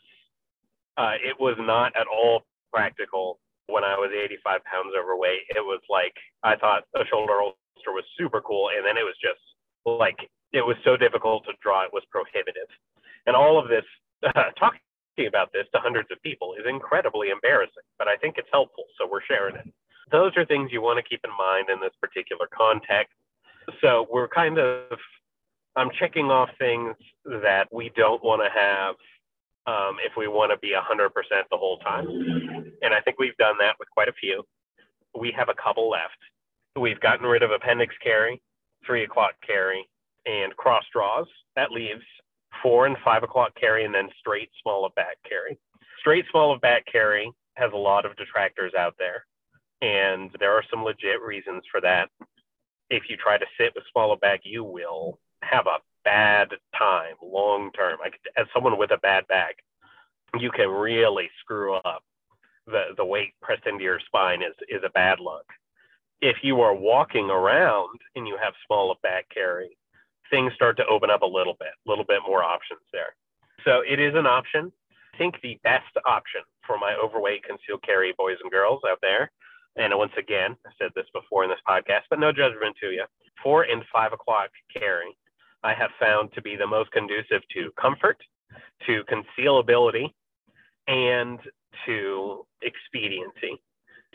Uh, 0.98 1.14
it 1.24 1.40
was 1.40 1.56
not 1.58 1.96
at 1.96 2.08
all 2.08 2.44
practical 2.74 3.40
when 3.72 3.84
I 3.84 3.96
was 3.96 4.12
85 4.12 4.64
pounds 4.66 4.94
overweight. 4.98 5.48
It 5.56 5.64
was 5.64 5.82
like 5.90 6.14
I 6.44 6.56
thought 6.56 6.84
a 6.96 7.06
shoulder 7.06 7.40
holster 7.40 7.92
was 7.92 8.04
super 8.18 8.42
cool, 8.42 8.70
and 8.76 8.86
then 8.86 8.98
it 8.98 9.04
was 9.04 9.16
just 9.22 9.42
like 9.86 10.18
it 10.54 10.66
was 10.66 10.78
so 10.84 10.98
difficult 10.98 11.46
to 11.46 11.54
draw. 11.62 11.84
It 11.84 11.94
was 11.94 12.04
prohibitive, 12.12 12.70
and 13.26 13.36
all 13.36 13.58
of 13.58 13.70
this 13.70 13.86
uh, 14.24 14.52
talking 14.60 14.80
about 15.28 15.52
this 15.54 15.66
to 15.74 15.80
hundreds 15.80 16.10
of 16.12 16.22
people 16.24 16.56
is 16.56 16.66
incredibly 16.68 17.30
embarrassing, 17.30 17.84
but 17.98 18.08
I 18.08 18.16
think 18.18 18.36
it's 18.38 18.50
helpful, 18.52 18.86
so 18.98 19.08
we're 19.10 19.24
sharing 19.28 19.56
it. 19.56 19.68
Those 20.12 20.32
are 20.36 20.46
things 20.46 20.72
you 20.72 20.82
want 20.82 20.98
to 20.98 21.04
keep 21.04 21.22
in 21.24 21.32
mind 21.38 21.70
in 21.70 21.80
this 21.80 21.94
particular 22.02 22.48
context. 22.56 23.14
So 23.82 24.08
we're 24.12 24.28
kind 24.28 24.58
of, 24.58 24.98
I'm 25.76 25.90
checking 26.00 26.32
off 26.32 26.50
things 26.60 26.96
that 27.26 27.68
we 27.72 27.92
don't 27.96 28.24
want 28.24 28.42
to 28.42 28.50
have 28.50 28.96
um, 29.68 29.98
if 30.04 30.14
we 30.18 30.28
want 30.28 30.52
to 30.52 30.58
be 30.58 30.74
100% 30.74 31.10
the 31.50 31.58
whole 31.58 31.78
time. 31.80 32.08
And 32.82 32.94
I 32.94 33.02
think 33.02 33.20
we've 33.20 33.38
done 33.38 33.56
that 33.60 33.76
with 33.80 33.90
quite 33.92 34.08
a 34.08 34.14
few. 34.14 34.44
We 35.18 35.34
have 35.38 35.50
a 35.50 35.62
couple 35.62 35.90
left. 35.90 36.18
We've 36.80 37.00
gotten 37.00 37.26
rid 37.26 37.44
of 37.44 37.52
appendix 37.52 37.94
carry, 38.04 38.42
three 38.86 39.04
o'clock 39.04 39.34
carry, 39.46 39.88
and 40.26 40.56
cross 40.56 40.84
draws. 40.92 41.28
That 41.56 41.72
leaves 41.72 42.04
four 42.64 42.86
and 42.86 42.96
five 43.04 43.24
o'clock 43.24 43.54
carry, 43.60 43.86
and 43.86 43.94
then 43.94 44.10
straight 44.20 44.50
small 44.62 44.86
of 44.86 44.96
back 44.96 45.18
carry. 45.28 45.60
Straight 46.00 46.26
small 46.32 46.54
of 46.54 46.62
back 46.62 46.86
carry 46.92 47.32
has 47.56 47.72
a 47.74 47.78
lot 47.78 48.06
of 48.06 48.16
detractors 48.16 48.74
out 48.78 48.96
there, 48.98 49.26
and 49.82 50.32
there 50.40 50.54
are 50.54 50.64
some 50.70 50.84
legit 50.84 51.22
reasons 51.22 51.64
for 51.70 51.82
that. 51.82 52.10
If 52.90 53.04
you 53.10 53.18
try 53.18 53.38
to 53.38 53.46
sit 53.58 53.74
with 53.76 53.84
small 53.92 54.12
of 54.12 54.20
back, 54.22 54.42
you 54.44 54.64
will 54.64 55.20
have 55.44 55.68
a 55.68 55.80
bad 56.04 56.50
time 56.78 57.16
long 57.22 57.72
term. 57.72 57.98
Like 58.00 58.20
as 58.38 58.46
someone 58.54 58.78
with 58.78 58.92
a 58.92 58.98
bad 58.98 59.28
back, 59.28 59.56
you 60.40 60.52
can 60.52 60.70
really 60.70 61.30
screw 61.40 61.76
up. 61.76 62.04
The 62.68 62.94
the 62.98 63.06
weight 63.06 63.34
pressed 63.42 63.66
into 63.66 63.84
your 63.84 64.00
spine 64.06 64.42
is 64.42 64.56
is 64.70 64.82
a 64.86 64.92
bad 64.92 65.20
look. 65.20 65.46
If 66.22 66.38
you 66.44 66.62
are 66.62 66.76
walking 66.76 67.30
around 67.30 68.00
and 68.16 68.28
you 68.28 68.38
have 68.42 68.54
small 68.68 68.92
of 68.92 69.02
back 69.02 69.26
carry, 69.34 69.76
things 70.30 70.54
start 70.54 70.78
to 70.78 70.86
open 70.86 71.10
up 71.10 71.24
a 71.24 71.26
little 71.26 71.56
bit, 71.60 71.74
a 71.86 71.90
little 71.90 72.06
bit 72.06 72.22
more 72.26 72.44
options 72.44 72.82
there. 72.94 73.16
So 73.66 73.82
it 73.88 74.00
is 74.00 74.14
an 74.16 74.28
option. 74.28 74.72
I 75.14 75.18
think 75.18 75.36
the 75.42 75.60
best 75.64 75.92
option 76.06 76.42
for 76.66 76.78
my 76.78 76.96
overweight 76.96 77.44
concealed 77.44 77.84
carry 77.84 78.14
boys 78.18 78.38
and 78.42 78.52
girls 78.52 78.82
out 78.90 79.00
there, 79.02 79.32
and 79.78 79.98
once 79.98 80.12
again, 80.18 80.56
I 80.66 80.72
said 80.78 80.92
this 80.96 81.08
before 81.14 81.44
in 81.44 81.50
this 81.50 81.60
podcast, 81.68 82.04
but 82.10 82.20
no 82.20 82.32
judgment 82.32 82.76
to 82.82 82.92
you. 82.92 83.06
Four 83.42 83.64
and 83.64 83.84
five 83.92 84.14
o'clock 84.14 84.50
carry, 84.76 85.16
I 85.64 85.74
have 85.74 85.92
found 86.00 86.34
to 86.34 86.42
be 86.42 86.56
the 86.56 86.68
most 86.68 86.92
conducive 86.92 87.42
to 87.54 87.72
comfort, 87.80 88.18
to 88.88 89.04
concealability, 89.06 90.12
and 90.88 91.40
to 91.86 92.46
expediency. 92.62 93.62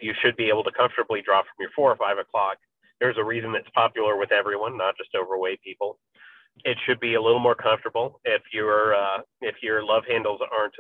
You 0.00 0.12
should 0.22 0.37
be 0.37 0.48
able 0.48 0.64
to 0.64 0.72
comfortably 0.72 1.22
draw 1.22 1.40
from 1.42 1.56
your 1.61 1.70
four 1.74 1.90
or 1.90 1.96
five 1.96 2.18
o'clock. 2.18 2.59
There's 3.00 3.16
a 3.18 3.24
reason 3.24 3.54
it's 3.54 3.68
popular 3.74 4.16
with 4.16 4.32
everyone, 4.32 4.76
not 4.76 4.96
just 4.96 5.14
overweight 5.14 5.62
people. 5.62 5.98
It 6.64 6.76
should 6.87 7.00
be 7.00 7.14
a 7.14 7.22
little 7.22 7.38
more 7.38 7.54
comfortable 7.54 8.20
if 8.24 8.42
your 8.52 8.94
uh, 8.94 9.18
if 9.40 9.56
your 9.62 9.85
love 9.85 10.04
handles 10.09 10.40
aren't 10.56 10.74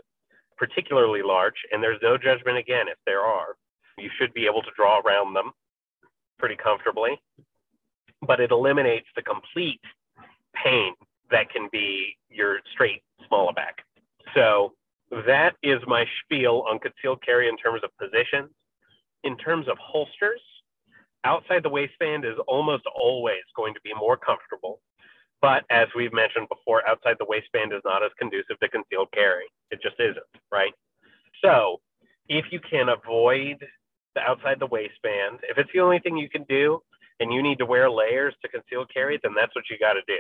particularly 0.56 1.22
large, 1.22 1.56
and 1.70 1.82
there's 1.82 2.00
no 2.02 2.16
judgment 2.16 2.56
again 2.56 2.88
if 2.88 2.96
there 3.04 3.20
are. 3.20 3.56
You 3.98 4.10
should 4.18 4.32
be 4.32 4.46
able 4.46 4.62
to 4.62 4.70
draw 4.76 5.00
around 5.00 5.34
them 5.34 5.52
pretty 6.38 6.56
comfortably, 6.56 7.20
but 8.26 8.40
it 8.40 8.50
eliminates 8.50 9.08
the 9.14 9.22
complete 9.22 9.80
pain 10.62 10.94
that 11.30 11.50
can 11.50 11.68
be 11.72 12.16
your 12.30 12.58
straight 12.72 13.02
smaller 13.26 13.52
back. 13.52 13.78
So 14.34 14.72
that 15.10 15.54
is 15.62 15.78
my 15.86 16.04
spiel 16.22 16.64
on 16.68 16.78
concealed 16.78 17.22
carry 17.24 17.48
in 17.48 17.56
terms 17.56 17.80
of 17.84 17.90
positions. 17.98 18.50
In 19.24 19.36
terms 19.38 19.66
of 19.68 19.76
holsters, 19.78 20.40
outside 21.24 21.62
the 21.62 21.68
waistband 21.68 22.24
is 22.24 22.36
almost 22.46 22.84
always 22.94 23.42
going 23.56 23.74
to 23.74 23.80
be 23.82 23.92
more 23.94 24.16
comfortable. 24.16 24.80
But 25.42 25.64
as 25.70 25.88
we've 25.94 26.12
mentioned 26.12 26.48
before, 26.48 26.86
outside 26.88 27.16
the 27.18 27.26
waistband 27.28 27.72
is 27.72 27.82
not 27.84 28.02
as 28.02 28.10
conducive 28.18 28.58
to 28.60 28.68
concealed 28.68 29.08
carry. 29.12 29.44
It 29.70 29.80
just 29.82 29.96
isn't, 29.98 30.18
right? 30.50 30.72
So 31.44 31.80
if 32.28 32.46
you 32.50 32.60
can 32.60 32.88
avoid 32.88 33.64
the 34.14 34.22
outside 34.22 34.58
the 34.58 34.66
waistband, 34.66 35.40
if 35.42 35.58
it's 35.58 35.70
the 35.72 35.80
only 35.80 35.98
thing 35.98 36.16
you 36.16 36.30
can 36.30 36.44
do 36.48 36.80
and 37.20 37.32
you 37.32 37.42
need 37.42 37.58
to 37.58 37.66
wear 37.66 37.90
layers 37.90 38.34
to 38.42 38.48
conceal 38.48 38.86
carry, 38.92 39.18
then 39.22 39.32
that's 39.36 39.54
what 39.54 39.64
you 39.70 39.78
got 39.78 39.94
to 39.94 40.02
do. 40.06 40.18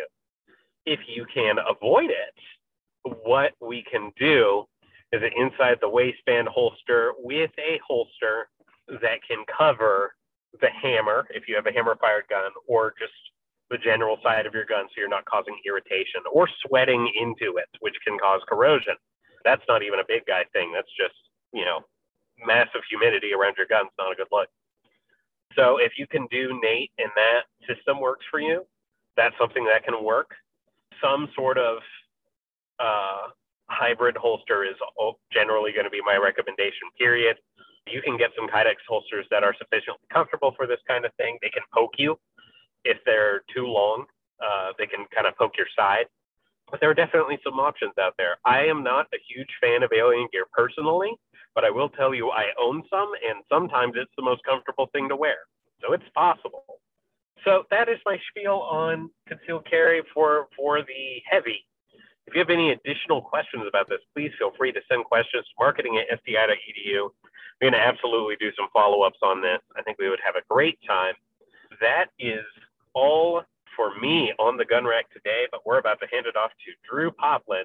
If 0.86 1.00
you 1.08 1.26
can 1.32 1.56
avoid 1.58 2.10
it, 2.10 3.14
what 3.24 3.52
we 3.60 3.84
can 3.90 4.12
do 4.18 4.64
is 5.12 5.22
an 5.22 5.30
inside 5.36 5.78
the 5.80 5.88
waistband 5.88 6.48
holster 6.48 7.12
with 7.18 7.50
a 7.58 7.80
holster 7.86 8.48
that 8.88 9.18
can 9.28 9.44
cover 9.46 10.14
the 10.60 10.70
hammer 10.70 11.26
if 11.30 11.48
you 11.48 11.54
have 11.54 11.66
a 11.66 11.72
hammer 11.72 11.96
fired 12.00 12.24
gun 12.30 12.50
or 12.68 12.94
just 12.98 13.12
the 13.70 13.78
general 13.78 14.16
side 14.22 14.46
of 14.46 14.54
your 14.54 14.64
gun 14.64 14.86
so 14.86 14.94
you're 14.98 15.08
not 15.08 15.24
causing 15.24 15.58
irritation 15.66 16.22
or 16.32 16.48
sweating 16.66 17.10
into 17.20 17.56
it, 17.58 17.68
which 17.80 17.94
can 18.06 18.16
cause 18.18 18.40
corrosion. 18.48 18.94
That's 19.44 19.62
not 19.68 19.82
even 19.82 19.98
a 19.98 20.04
big 20.06 20.24
guy 20.26 20.44
thing. 20.52 20.72
That's 20.72 20.90
just, 20.96 21.14
you 21.52 21.64
know, 21.64 21.80
massive 22.44 22.82
humidity 22.88 23.32
around 23.32 23.54
your 23.56 23.66
gun's 23.66 23.90
not 23.98 24.12
a 24.12 24.14
good 24.14 24.28
look. 24.30 24.48
So 25.54 25.78
if 25.78 25.92
you 25.98 26.06
can 26.06 26.26
do 26.30 26.50
N8 26.50 26.90
and 26.98 27.10
that 27.16 27.42
system 27.66 28.00
works 28.00 28.24
for 28.30 28.40
you, 28.40 28.66
that's 29.16 29.34
something 29.38 29.64
that 29.64 29.84
can 29.84 30.04
work. 30.04 30.30
Some 31.02 31.28
sort 31.34 31.58
of 31.58 31.78
uh, 32.78 33.28
hybrid 33.68 34.16
holster 34.16 34.64
is 34.64 34.76
generally 35.32 35.72
going 35.72 35.84
to 35.84 35.90
be 35.90 36.00
my 36.04 36.16
recommendation, 36.16 36.88
period. 36.98 37.36
You 37.86 38.02
can 38.02 38.16
get 38.16 38.30
some 38.36 38.48
Kydex 38.48 38.76
holsters 38.88 39.26
that 39.30 39.44
are 39.44 39.54
sufficiently 39.58 40.06
comfortable 40.12 40.52
for 40.56 40.66
this 40.66 40.80
kind 40.88 41.04
of 41.04 41.12
thing. 41.14 41.38
They 41.42 41.50
can 41.50 41.62
poke 41.72 41.94
you 41.98 42.18
if 42.84 42.98
they're 43.06 43.42
too 43.54 43.66
long. 43.66 44.06
Uh, 44.42 44.72
they 44.78 44.86
can 44.86 45.06
kind 45.14 45.26
of 45.26 45.36
poke 45.36 45.56
your 45.56 45.68
side. 45.76 46.06
But 46.70 46.80
there 46.80 46.90
are 46.90 46.94
definitely 46.94 47.38
some 47.44 47.60
options 47.60 47.92
out 48.00 48.14
there. 48.18 48.38
I 48.44 48.64
am 48.64 48.82
not 48.82 49.06
a 49.14 49.18
huge 49.28 49.48
fan 49.60 49.82
of 49.82 49.90
alien 49.96 50.26
gear 50.32 50.46
personally, 50.52 51.12
but 51.54 51.64
I 51.64 51.70
will 51.70 51.88
tell 51.88 52.12
you 52.12 52.30
I 52.30 52.46
own 52.60 52.82
some, 52.90 53.12
and 53.26 53.44
sometimes 53.48 53.94
it's 53.96 54.10
the 54.16 54.22
most 54.24 54.42
comfortable 54.44 54.88
thing 54.92 55.08
to 55.08 55.16
wear. 55.16 55.46
So 55.80 55.92
it's 55.92 56.04
possible. 56.14 56.64
So 57.46 57.62
that 57.70 57.88
is 57.88 57.98
my 58.04 58.18
spiel 58.28 58.66
on 58.68 59.08
concealed 59.28 59.70
carry 59.70 60.02
for, 60.12 60.48
for 60.56 60.80
the 60.80 61.22
heavy. 61.30 61.64
If 62.26 62.34
you 62.34 62.40
have 62.40 62.50
any 62.50 62.72
additional 62.72 63.22
questions 63.22 63.64
about 63.68 63.88
this, 63.88 64.00
please 64.14 64.32
feel 64.36 64.50
free 64.58 64.72
to 64.72 64.80
send 64.90 65.04
questions 65.04 65.44
to 65.44 65.52
marketing 65.60 65.96
at 65.96 66.18
sdi.edu. 66.18 67.08
We're 67.60 67.70
going 67.70 67.72
to 67.72 67.78
absolutely 67.78 68.34
do 68.40 68.50
some 68.58 68.66
follow 68.72 69.02
ups 69.02 69.20
on 69.22 69.40
this. 69.40 69.60
I 69.76 69.82
think 69.82 69.96
we 70.00 70.10
would 70.10 70.18
have 70.26 70.34
a 70.34 70.42
great 70.50 70.76
time. 70.84 71.14
That 71.80 72.06
is 72.18 72.42
all 72.94 73.42
for 73.76 73.94
me 74.00 74.32
on 74.40 74.56
the 74.56 74.64
gun 74.64 74.84
rack 74.84 75.12
today, 75.12 75.44
but 75.52 75.60
we're 75.64 75.78
about 75.78 76.00
to 76.00 76.08
hand 76.12 76.26
it 76.26 76.34
off 76.34 76.50
to 76.50 76.72
Drew 76.90 77.12
Poplin 77.12 77.64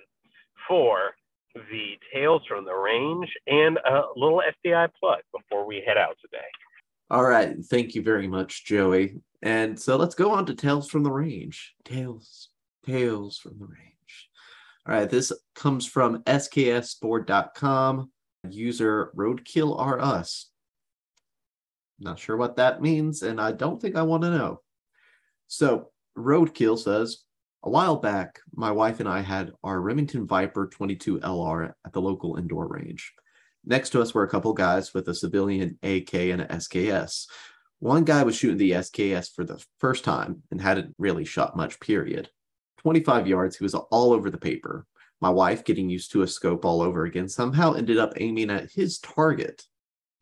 for 0.67 1.15
the 1.56 1.98
Tales 2.13 2.44
from 2.48 2.65
the 2.65 2.76
Range 2.76 3.30
and 3.48 3.78
a 3.80 4.04
little 4.15 4.44
SDI 4.63 4.89
plug 5.00 5.22
before 5.36 5.65
we 5.65 5.84
head 5.86 5.98
out 5.98 6.17
today. 6.22 6.46
All 7.12 7.26
right. 7.26 7.58
Thank 7.65 7.93
you 7.93 8.02
very 8.02 8.26
much, 8.26 8.63
Joey. 8.63 9.17
And 9.41 9.78
so 9.78 9.97
let's 9.97 10.15
go 10.15 10.32
on 10.32 10.45
to 10.45 10.56
Tales 10.56 10.89
from 10.89 11.04
the 11.04 11.12
Range. 11.12 11.76
Tales, 11.84 12.47
Tales 12.86 13.38
from 13.38 13.60
the 13.60 13.65
Range. 13.65 14.30
All 14.88 14.95
right. 14.95 15.10
This 15.10 15.34
comes 15.54 15.86
from 15.86 16.24
sksboard.com. 16.24 18.10
User 18.50 19.12
Roadkill 19.13 19.78
Us. 20.02 20.52
Not 22.00 22.17
sure 22.17 22.38
what 22.38 22.56
that 22.56 22.82
means, 22.82 23.24
and 23.24 23.41
I 23.41 23.52
don't 23.52 23.82
think 23.82 23.97
I 23.97 24.04
want 24.04 24.24
to 24.24 24.32
know. 24.32 24.62
So, 25.47 25.89
Roadkill 26.17 26.80
says, 26.80 27.26
a 27.63 27.69
while 27.69 27.97
back, 27.97 28.39
my 28.56 28.71
wife 28.71 29.02
and 29.02 29.10
I 29.10 29.19
had 29.19 29.52
our 29.65 29.82
Remington 29.82 30.26
Viper 30.26 30.67
22 30.67 31.19
LR 31.19 31.74
at 31.86 31.91
the 31.91 32.02
local 32.02 32.38
indoor 32.38 32.69
range. 32.69 33.12
Next 33.65 33.91
to 33.91 34.02
us 34.02 34.13
were 34.13 34.24
a 34.24 34.30
couple 34.30 34.54
guys 34.54 34.93
with 34.93 35.08
a 35.08 35.15
civilian 35.15 35.78
AK 35.84 36.13
and 36.13 36.41
a 36.41 36.47
SKS. 36.47 37.28
One 37.80 38.04
guy 38.04 38.24
was 38.24 38.36
shooting 38.36 38.58
the 38.58 38.71
SKS 38.71 39.34
for 39.34 39.43
the 39.43 39.63
first 39.80 40.04
time 40.04 40.43
and 40.52 40.62
hadn't 40.62 40.95
really 40.97 41.26
shot 41.26 41.56
much, 41.56 41.80
period. 41.80 42.30
25 42.80 43.28
yards, 43.28 43.58
he 43.58 43.63
was 43.63 43.76
all 43.76 44.13
over 44.13 44.30
the 44.30 44.38
paper. 44.38 44.86
My 45.19 45.30
wife, 45.30 45.63
getting 45.63 45.89
used 45.89 46.12
to 46.12 46.24
a 46.24 46.28
scope 46.28 46.65
all 46.65 46.82
over 46.82 47.06
again, 47.06 47.30
somehow 47.30 47.74
ended 47.74 48.00
up 48.00 48.13
aiming 48.17 48.50
at 48.50 48.71
his 48.71 48.97
target. 49.00 49.63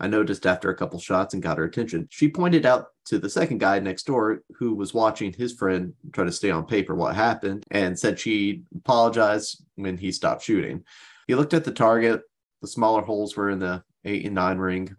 I 0.02 0.08
noticed 0.08 0.46
after 0.46 0.70
a 0.70 0.76
couple 0.76 1.00
shots 1.00 1.34
and 1.34 1.44
got 1.44 1.58
her 1.58 1.66
attention. 1.66 2.08
She 2.10 2.30
pointed 2.30 2.66
out 2.66 2.88
to 3.06 3.18
the 3.20 3.30
second 3.30 3.60
guy 3.60 3.80
next 3.80 4.04
door 4.04 4.44
who 4.58 4.76
was 4.76 4.94
watching 4.94 5.34
his 5.34 5.54
friend 5.54 5.94
try 6.14 6.24
to 6.24 6.32
stay 6.32 6.52
on 6.52 6.66
paper 6.66 6.96
what 6.96 7.16
happened 7.16 7.66
and 7.72 7.98
said 7.98 8.20
she 8.20 8.64
apologized 8.76 9.64
when 9.76 9.98
he 9.98 10.12
stopped 10.12 10.44
shooting. 10.44 10.84
He 11.28 11.36
looked 11.36 11.54
at 11.54 11.66
the 11.66 11.72
target. 11.72 12.22
The 12.62 12.68
smaller 12.68 13.02
holes 13.02 13.36
were 13.36 13.50
in 13.50 13.60
the 13.60 13.84
eight 14.06 14.26
and 14.26 14.36
nine 14.36 14.58
ring. 14.58 14.96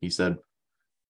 He 0.00 0.10
said, 0.10 0.36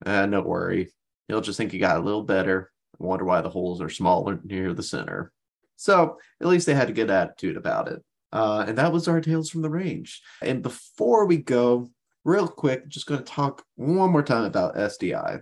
eh, 0.06 0.26
No 0.26 0.40
worry. 0.40 0.90
He'll 1.28 1.40
just 1.40 1.56
think 1.56 1.72
he 1.72 1.78
got 1.78 1.96
a 1.96 2.02
little 2.02 2.22
better. 2.22 2.70
I 3.00 3.04
wonder 3.04 3.24
why 3.24 3.40
the 3.40 3.50
holes 3.50 3.80
are 3.80 3.88
smaller 3.88 4.40
near 4.44 4.72
the 4.72 4.82
center. 4.82 5.32
So 5.76 6.18
at 6.40 6.46
least 6.46 6.66
they 6.66 6.74
had 6.74 6.90
a 6.90 6.94
good 6.94 7.10
attitude 7.10 7.56
about 7.56 7.88
it. 7.88 8.02
Uh, 8.32 8.64
and 8.66 8.78
that 8.78 8.92
was 8.92 9.08
our 9.08 9.20
tales 9.20 9.50
from 9.50 9.62
the 9.62 9.70
range. 9.70 10.20
And 10.42 10.62
before 10.62 11.26
we 11.26 11.38
go, 11.38 11.88
real 12.24 12.48
quick, 12.48 12.88
just 12.88 13.06
going 13.06 13.22
to 13.22 13.24
talk 13.24 13.64
one 13.76 14.10
more 14.10 14.22
time 14.22 14.44
about 14.44 14.76
SDI. 14.76 15.40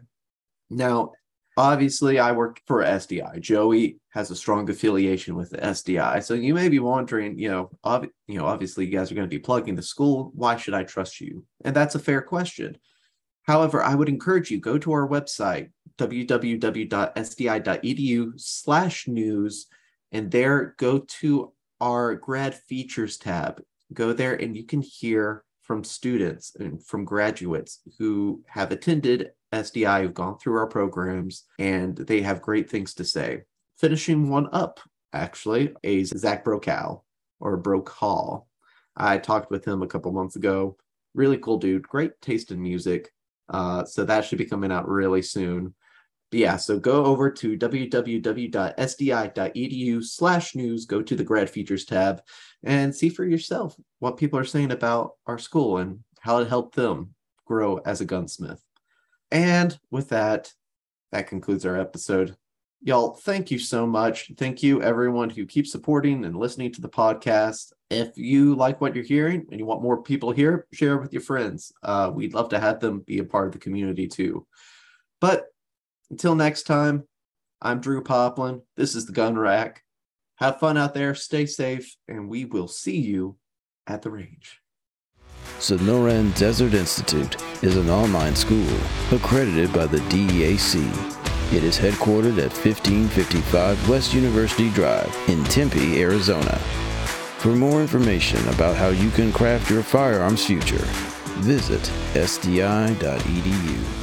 Now, 0.70 1.12
obviously, 1.56 2.18
I 2.18 2.32
work 2.32 2.60
for 2.66 2.82
SDI. 2.82 3.40
Joey 3.40 3.98
has 4.10 4.30
a 4.30 4.36
strong 4.36 4.68
affiliation 4.68 5.34
with 5.34 5.52
SDI. 5.52 6.22
So 6.22 6.34
you 6.34 6.54
may 6.54 6.68
be 6.68 6.78
wondering, 6.78 7.38
you 7.38 7.48
know, 7.48 7.70
ob- 7.84 8.08
you 8.26 8.38
know, 8.38 8.46
obviously 8.46 8.86
you 8.86 8.92
guys 8.92 9.10
are 9.10 9.14
going 9.14 9.28
to 9.28 9.34
be 9.34 9.38
plugging 9.38 9.74
the 9.74 9.82
school. 9.82 10.32
Why 10.34 10.56
should 10.56 10.74
I 10.74 10.84
trust 10.84 11.20
you? 11.20 11.44
And 11.64 11.74
that's 11.74 11.94
a 11.94 12.00
fair 12.00 12.22
question. 12.22 12.76
However, 13.44 13.82
I 13.82 13.94
would 13.94 14.08
encourage 14.08 14.50
you 14.50 14.58
go 14.60 14.78
to 14.78 14.92
our 14.92 15.08
website 15.08 15.70
www.sdi.edu 15.98 16.90
slash 18.40 19.08
news 19.08 19.66
and 20.10 20.30
there 20.30 20.74
go 20.78 20.98
to 20.98 21.52
our 21.80 22.14
grad 22.14 22.54
features 22.54 23.18
tab. 23.18 23.60
Go 23.92 24.12
there 24.12 24.34
and 24.34 24.56
you 24.56 24.64
can 24.64 24.80
hear 24.80 25.44
from 25.62 25.84
students 25.84 26.54
and 26.58 26.84
from 26.84 27.04
graduates 27.04 27.80
who 27.98 28.42
have 28.46 28.72
attended 28.72 29.30
SDI, 29.52 30.02
who've 30.02 30.14
gone 30.14 30.38
through 30.38 30.56
our 30.56 30.66
programs, 30.66 31.44
and 31.58 31.96
they 31.96 32.22
have 32.22 32.42
great 32.42 32.70
things 32.70 32.94
to 32.94 33.04
say. 33.04 33.42
Finishing 33.78 34.28
one 34.28 34.48
up, 34.52 34.80
actually, 35.12 35.74
is 35.82 36.08
Zach 36.10 36.44
Brokow 36.44 37.02
or 37.40 37.56
Broke 37.56 37.90
Hall. 37.90 38.48
I 38.96 39.18
talked 39.18 39.50
with 39.50 39.64
him 39.64 39.82
a 39.82 39.86
couple 39.86 40.12
months 40.12 40.36
ago. 40.36 40.76
Really 41.14 41.38
cool 41.38 41.58
dude, 41.58 41.86
great 41.86 42.20
taste 42.20 42.50
in 42.50 42.62
music. 42.62 43.12
Uh, 43.48 43.84
so 43.84 44.04
that 44.04 44.24
should 44.24 44.38
be 44.38 44.44
coming 44.44 44.72
out 44.72 44.88
really 44.88 45.22
soon. 45.22 45.74
But 46.30 46.40
yeah, 46.40 46.56
so 46.56 46.78
go 46.78 47.04
over 47.04 47.30
to 47.30 47.58
www.sdi.edu 47.58 48.52
slash 50.04 50.54
news, 50.54 50.86
go 50.86 51.02
to 51.02 51.14
the 51.14 51.24
grad 51.24 51.50
features 51.50 51.84
tab, 51.84 52.22
and 52.64 52.94
see 52.94 53.10
for 53.10 53.26
yourself 53.26 53.76
what 53.98 54.16
people 54.16 54.38
are 54.38 54.44
saying 54.44 54.70
about 54.70 55.16
our 55.26 55.38
school 55.38 55.76
and 55.78 56.00
how 56.20 56.38
it 56.38 56.48
helped 56.48 56.74
them 56.74 57.14
grow 57.44 57.76
as 57.84 58.00
a 58.00 58.06
gunsmith. 58.06 58.62
And 59.32 59.76
with 59.90 60.10
that, 60.10 60.52
that 61.10 61.26
concludes 61.26 61.64
our 61.64 61.80
episode. 61.80 62.36
Y'all, 62.82 63.14
thank 63.14 63.50
you 63.50 63.58
so 63.58 63.86
much. 63.86 64.30
Thank 64.36 64.62
you, 64.62 64.82
everyone 64.82 65.30
who 65.30 65.46
keeps 65.46 65.72
supporting 65.72 66.24
and 66.24 66.36
listening 66.36 66.70
to 66.72 66.82
the 66.82 66.88
podcast. 66.88 67.72
If 67.88 68.18
you 68.18 68.54
like 68.54 68.80
what 68.80 68.94
you're 68.94 69.04
hearing 69.04 69.46
and 69.50 69.58
you 69.58 69.64
want 69.64 69.82
more 69.82 70.02
people 70.02 70.32
here, 70.32 70.66
share 70.72 70.98
with 70.98 71.12
your 71.12 71.22
friends. 71.22 71.72
Uh, 71.82 72.10
we'd 72.12 72.34
love 72.34 72.50
to 72.50 72.60
have 72.60 72.80
them 72.80 73.00
be 73.00 73.20
a 73.20 73.24
part 73.24 73.46
of 73.46 73.52
the 73.52 73.58
community 73.58 74.06
too. 74.06 74.46
But 75.20 75.46
until 76.10 76.34
next 76.34 76.64
time, 76.64 77.04
I'm 77.62 77.80
Drew 77.80 78.02
Poplin. 78.02 78.60
This 78.76 78.94
is 78.94 79.06
the 79.06 79.12
Gun 79.12 79.38
Rack. 79.38 79.82
Have 80.36 80.58
fun 80.58 80.76
out 80.76 80.92
there, 80.92 81.14
stay 81.14 81.46
safe, 81.46 81.96
and 82.08 82.28
we 82.28 82.44
will 82.44 82.68
see 82.68 82.98
you 82.98 83.36
at 83.86 84.02
the 84.02 84.10
range. 84.10 84.61
Sonoran 85.62 86.36
Desert 86.36 86.74
Institute 86.74 87.36
is 87.62 87.76
an 87.76 87.88
online 87.88 88.34
school 88.34 88.66
accredited 89.12 89.72
by 89.72 89.86
the 89.86 89.98
DEAC. 90.10 90.82
It 91.52 91.62
is 91.62 91.78
headquartered 91.78 92.38
at 92.38 92.50
1555 92.50 93.88
West 93.88 94.12
University 94.12 94.70
Drive 94.70 95.16
in 95.28 95.44
Tempe, 95.44 96.02
Arizona. 96.02 96.58
For 97.38 97.54
more 97.54 97.80
information 97.80 98.40
about 98.48 98.74
how 98.74 98.88
you 98.88 99.10
can 99.10 99.32
craft 99.32 99.70
your 99.70 99.84
firearms 99.84 100.44
future, 100.44 100.84
visit 101.38 101.82
sdi.edu. 102.14 104.01